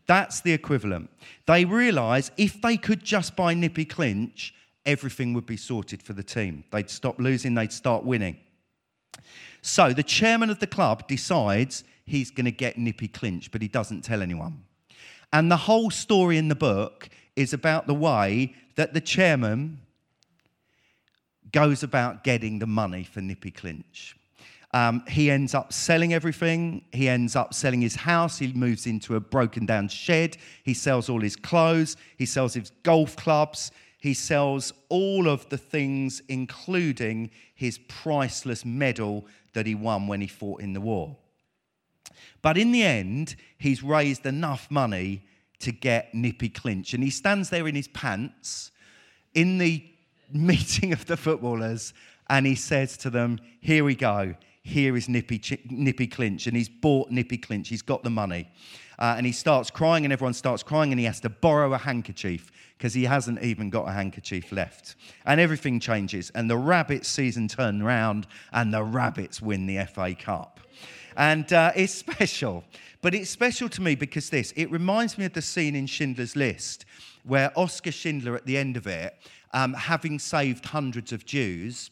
That's 0.07 0.41
the 0.41 0.53
equivalent. 0.53 1.09
They 1.47 1.65
realise 1.65 2.31
if 2.37 2.61
they 2.61 2.77
could 2.77 3.03
just 3.03 3.35
buy 3.35 3.53
Nippy 3.53 3.85
Clinch, 3.85 4.53
everything 4.85 5.33
would 5.33 5.45
be 5.45 5.57
sorted 5.57 6.03
for 6.03 6.13
the 6.13 6.23
team. 6.23 6.63
They'd 6.71 6.89
stop 6.89 7.19
losing, 7.19 7.55
they'd 7.55 7.71
start 7.71 8.03
winning. 8.03 8.37
So 9.61 9.93
the 9.93 10.03
chairman 10.03 10.49
of 10.49 10.59
the 10.59 10.67
club 10.67 11.07
decides 11.07 11.83
he's 12.05 12.31
going 12.31 12.45
to 12.45 12.51
get 12.51 12.77
Nippy 12.77 13.07
Clinch, 13.07 13.51
but 13.51 13.61
he 13.61 13.67
doesn't 13.67 14.01
tell 14.01 14.21
anyone. 14.21 14.63
And 15.33 15.51
the 15.51 15.57
whole 15.57 15.89
story 15.89 16.37
in 16.37 16.47
the 16.47 16.55
book 16.55 17.09
is 17.35 17.53
about 17.53 17.87
the 17.87 17.93
way 17.93 18.53
that 18.75 18.93
the 18.93 19.01
chairman 19.01 19.81
goes 21.51 21.83
about 21.83 22.23
getting 22.23 22.59
the 22.59 22.67
money 22.67 23.03
for 23.03 23.21
Nippy 23.21 23.51
Clinch. 23.51 24.15
Um, 24.73 25.03
he 25.07 25.31
ends 25.31 25.53
up 25.53 25.71
selling 25.71 26.13
everything. 26.13 26.83
He 26.91 27.07
ends 27.07 27.35
up 27.35 27.53
selling 27.53 27.81
his 27.81 27.95
house. 27.95 28.37
He 28.37 28.51
moves 28.51 28.85
into 28.85 29.15
a 29.15 29.21
broken 29.21 29.65
down 29.65 29.87
shed. 29.87 30.35
He 30.63 30.73
sells 30.73 31.07
all 31.07 31.21
his 31.21 31.37
clothes. 31.37 31.95
He 32.17 32.25
sells 32.25 32.53
his 32.53 32.71
golf 32.83 33.15
clubs. 33.15 33.71
He 33.99 34.13
sells 34.13 34.73
all 34.89 35.29
of 35.29 35.47
the 35.47 35.57
things, 35.57 36.21
including 36.27 37.31
his 37.55 37.77
priceless 37.87 38.65
medal 38.65 39.25
that 39.53 39.65
he 39.65 39.75
won 39.75 40.07
when 40.07 40.19
he 40.19 40.27
fought 40.27 40.59
in 40.59 40.73
the 40.73 40.81
war. 40.81 41.15
But 42.41 42.57
in 42.57 42.71
the 42.71 42.83
end, 42.83 43.35
he's 43.57 43.83
raised 43.83 44.25
enough 44.25 44.69
money 44.69 45.23
to 45.59 45.71
get 45.71 46.13
Nippy 46.13 46.49
Clinch. 46.49 46.93
And 46.93 47.03
he 47.03 47.09
stands 47.09 47.49
there 47.49 47.67
in 47.67 47.75
his 47.75 47.87
pants 47.87 48.71
in 49.33 49.57
the 49.57 49.83
meeting 50.33 50.93
of 50.93 51.05
the 51.05 51.17
footballers 51.17 51.93
and 52.27 52.45
he 52.45 52.55
says 52.55 52.97
to 52.97 53.09
them, 53.09 53.39
Here 53.61 53.83
we 53.83 53.95
go. 53.95 54.35
Here 54.63 54.95
is 54.95 55.07
Nippy, 55.07 55.41
Nippy 55.69 56.07
Clinch. 56.07 56.47
And 56.47 56.57
he's 56.57 56.69
bought 56.69 57.11
Nippy 57.11 57.37
Clinch. 57.37 57.69
He's 57.69 57.83
got 57.83 58.03
the 58.03 58.09
money. 58.09 58.49
Uh, 58.97 59.15
and 59.17 59.25
he 59.25 59.31
starts 59.31 59.69
crying, 59.69 60.05
and 60.05 60.13
everyone 60.13 60.33
starts 60.33 60.63
crying, 60.63 60.91
and 60.91 60.99
he 60.99 61.05
has 61.05 61.19
to 61.21 61.29
borrow 61.29 61.73
a 61.73 61.77
handkerchief 61.77 62.51
because 62.77 62.93
he 62.93 63.03
hasn't 63.03 63.41
even 63.41 63.69
got 63.69 63.87
a 63.87 63.91
handkerchief 63.91 64.51
left. 64.51 64.95
And 65.25 65.39
everything 65.39 65.79
changes, 65.79 66.31
and 66.35 66.49
the 66.49 66.57
Rabbits 66.57 67.07
season 67.07 67.47
turns 67.47 67.81
round, 67.81 68.27
and 68.51 68.73
the 68.73 68.83
Rabbits 68.83 69.41
win 69.41 69.65
the 69.65 69.85
FA 69.85 70.15
Cup. 70.15 70.59
And 71.17 71.51
uh, 71.53 71.71
it's 71.75 71.93
special. 72.05 72.63
But 73.01 73.13
it's 73.13 73.29
special 73.29 73.69
to 73.69 73.81
me 73.81 73.95
because 73.95 74.29
this, 74.29 74.51
it 74.55 74.71
reminds 74.71 75.17
me 75.17 75.25
of 75.25 75.33
the 75.33 75.41
scene 75.41 75.75
in 75.75 75.85
Schindler's 75.85 76.35
List 76.35 76.85
where 77.23 77.51
Oskar 77.55 77.91
Schindler, 77.91 78.35
at 78.35 78.45
the 78.45 78.57
end 78.57 78.77
of 78.77 78.87
it, 78.87 79.15
um, 79.53 79.73
having 79.73 80.19
saved 80.19 80.65
hundreds 80.65 81.11
of 81.11 81.25
Jews, 81.25 81.89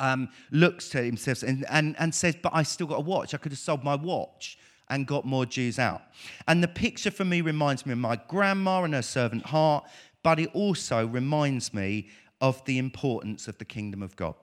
um, 0.00 0.28
looks 0.50 0.88
to 0.90 1.02
himself 1.02 1.42
and, 1.42 1.66
and, 1.68 1.96
and 1.98 2.14
says, 2.14 2.36
But 2.42 2.52
I 2.54 2.62
still 2.62 2.86
got 2.86 2.96
a 2.96 3.02
watch. 3.02 3.34
I 3.34 3.38
could 3.38 3.52
have 3.52 3.58
sold 3.58 3.84
my 3.84 3.94
watch 3.94 4.58
and 4.90 5.06
got 5.06 5.24
more 5.24 5.46
Jews 5.46 5.78
out. 5.78 6.02
And 6.46 6.62
the 6.62 6.68
picture 6.68 7.10
for 7.10 7.24
me 7.24 7.40
reminds 7.40 7.86
me 7.86 7.92
of 7.92 7.98
my 7.98 8.20
grandma 8.28 8.82
and 8.82 8.94
her 8.94 9.02
servant 9.02 9.46
heart, 9.46 9.84
but 10.22 10.38
it 10.38 10.50
also 10.54 11.06
reminds 11.06 11.72
me 11.72 12.08
of 12.40 12.64
the 12.64 12.78
importance 12.78 13.48
of 13.48 13.58
the 13.58 13.64
kingdom 13.64 14.02
of 14.02 14.16
God. 14.16 14.34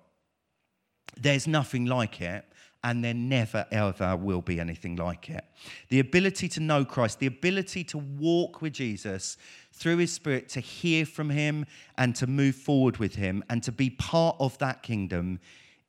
There's 1.17 1.47
nothing 1.47 1.85
like 1.85 2.21
it 2.21 2.45
and 2.85 3.03
there 3.03 3.15
never 3.15 3.65
ever 3.71 4.15
will 4.15 4.41
be 4.41 4.59
anything 4.59 4.95
like 4.95 5.29
it. 5.29 5.43
The 5.89 5.99
ability 5.99 6.47
to 6.49 6.59
know 6.59 6.85
Christ, 6.85 7.19
the 7.19 7.25
ability 7.25 7.83
to 7.85 7.97
walk 7.97 8.61
with 8.61 8.73
Jesus 8.73 9.37
through 9.73 9.97
his 9.97 10.13
spirit, 10.13 10.49
to 10.49 10.59
hear 10.59 11.05
from 11.05 11.31
him 11.31 11.65
and 11.97 12.15
to 12.17 12.27
move 12.27 12.55
forward 12.55 12.97
with 12.97 13.15
him 13.15 13.43
and 13.49 13.63
to 13.63 13.71
be 13.71 13.89
part 13.89 14.35
of 14.39 14.55
that 14.59 14.83
kingdom 14.83 15.39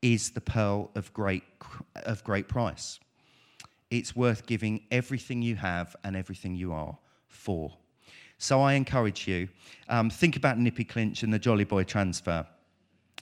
is 0.00 0.30
the 0.30 0.40
pearl 0.40 0.90
of 0.94 1.12
great, 1.12 1.42
of 2.04 2.24
great 2.24 2.48
price. 2.48 2.98
It's 3.90 4.16
worth 4.16 4.46
giving 4.46 4.82
everything 4.90 5.42
you 5.42 5.56
have 5.56 5.94
and 6.04 6.16
everything 6.16 6.54
you 6.54 6.72
are 6.72 6.96
for. 7.28 7.72
So 8.38 8.60
I 8.60 8.74
encourage 8.74 9.26
you, 9.26 9.48
um, 9.88 10.10
think 10.10 10.36
about 10.36 10.58
Nippy 10.58 10.84
Clinch 10.84 11.22
and 11.22 11.32
the 11.32 11.38
Jolly 11.38 11.64
Boy 11.64 11.84
transfer 11.84 12.46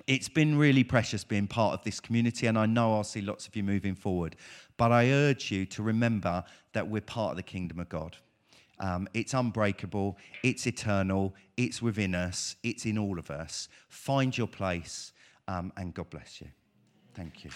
it's 0.07 0.29
been 0.29 0.59
really 0.59 0.85
precious 0.85 1.25
being 1.25 1.47
part 1.47 1.75
of 1.75 1.85
this 1.85 2.01
community, 2.01 2.47
and 2.47 2.59
I 2.59 2.67
know 2.67 2.95
I'll 2.95 3.05
see 3.05 3.21
lots 3.21 3.47
of 3.47 3.57
you 3.57 3.63
moving 3.63 3.95
forward. 3.95 4.37
But 4.77 4.93
I 4.93 5.11
urge 5.11 5.51
you 5.51 5.67
to 5.67 5.83
remember 5.83 6.45
that 6.73 6.89
we're 6.89 7.01
part 7.01 7.33
of 7.33 7.37
the 7.37 7.43
kingdom 7.43 7.79
of 7.79 7.89
God. 7.89 8.17
Um, 8.81 9.09
it's 9.15 9.35
unbreakable, 9.35 10.19
it's 10.43 10.67
eternal, 10.67 11.35
it's 11.57 11.81
within 11.81 12.15
us, 12.15 12.57
it's 12.65 12.87
in 12.87 12.99
all 12.99 13.19
of 13.19 13.31
us. 13.31 13.69
Find 13.89 14.37
your 14.37 14.49
place, 14.49 15.13
um, 15.47 15.73
and 15.77 15.95
God 15.95 16.11
bless 16.11 16.41
you. 16.41 16.49
Thank 17.15 17.45
you. 17.45 17.51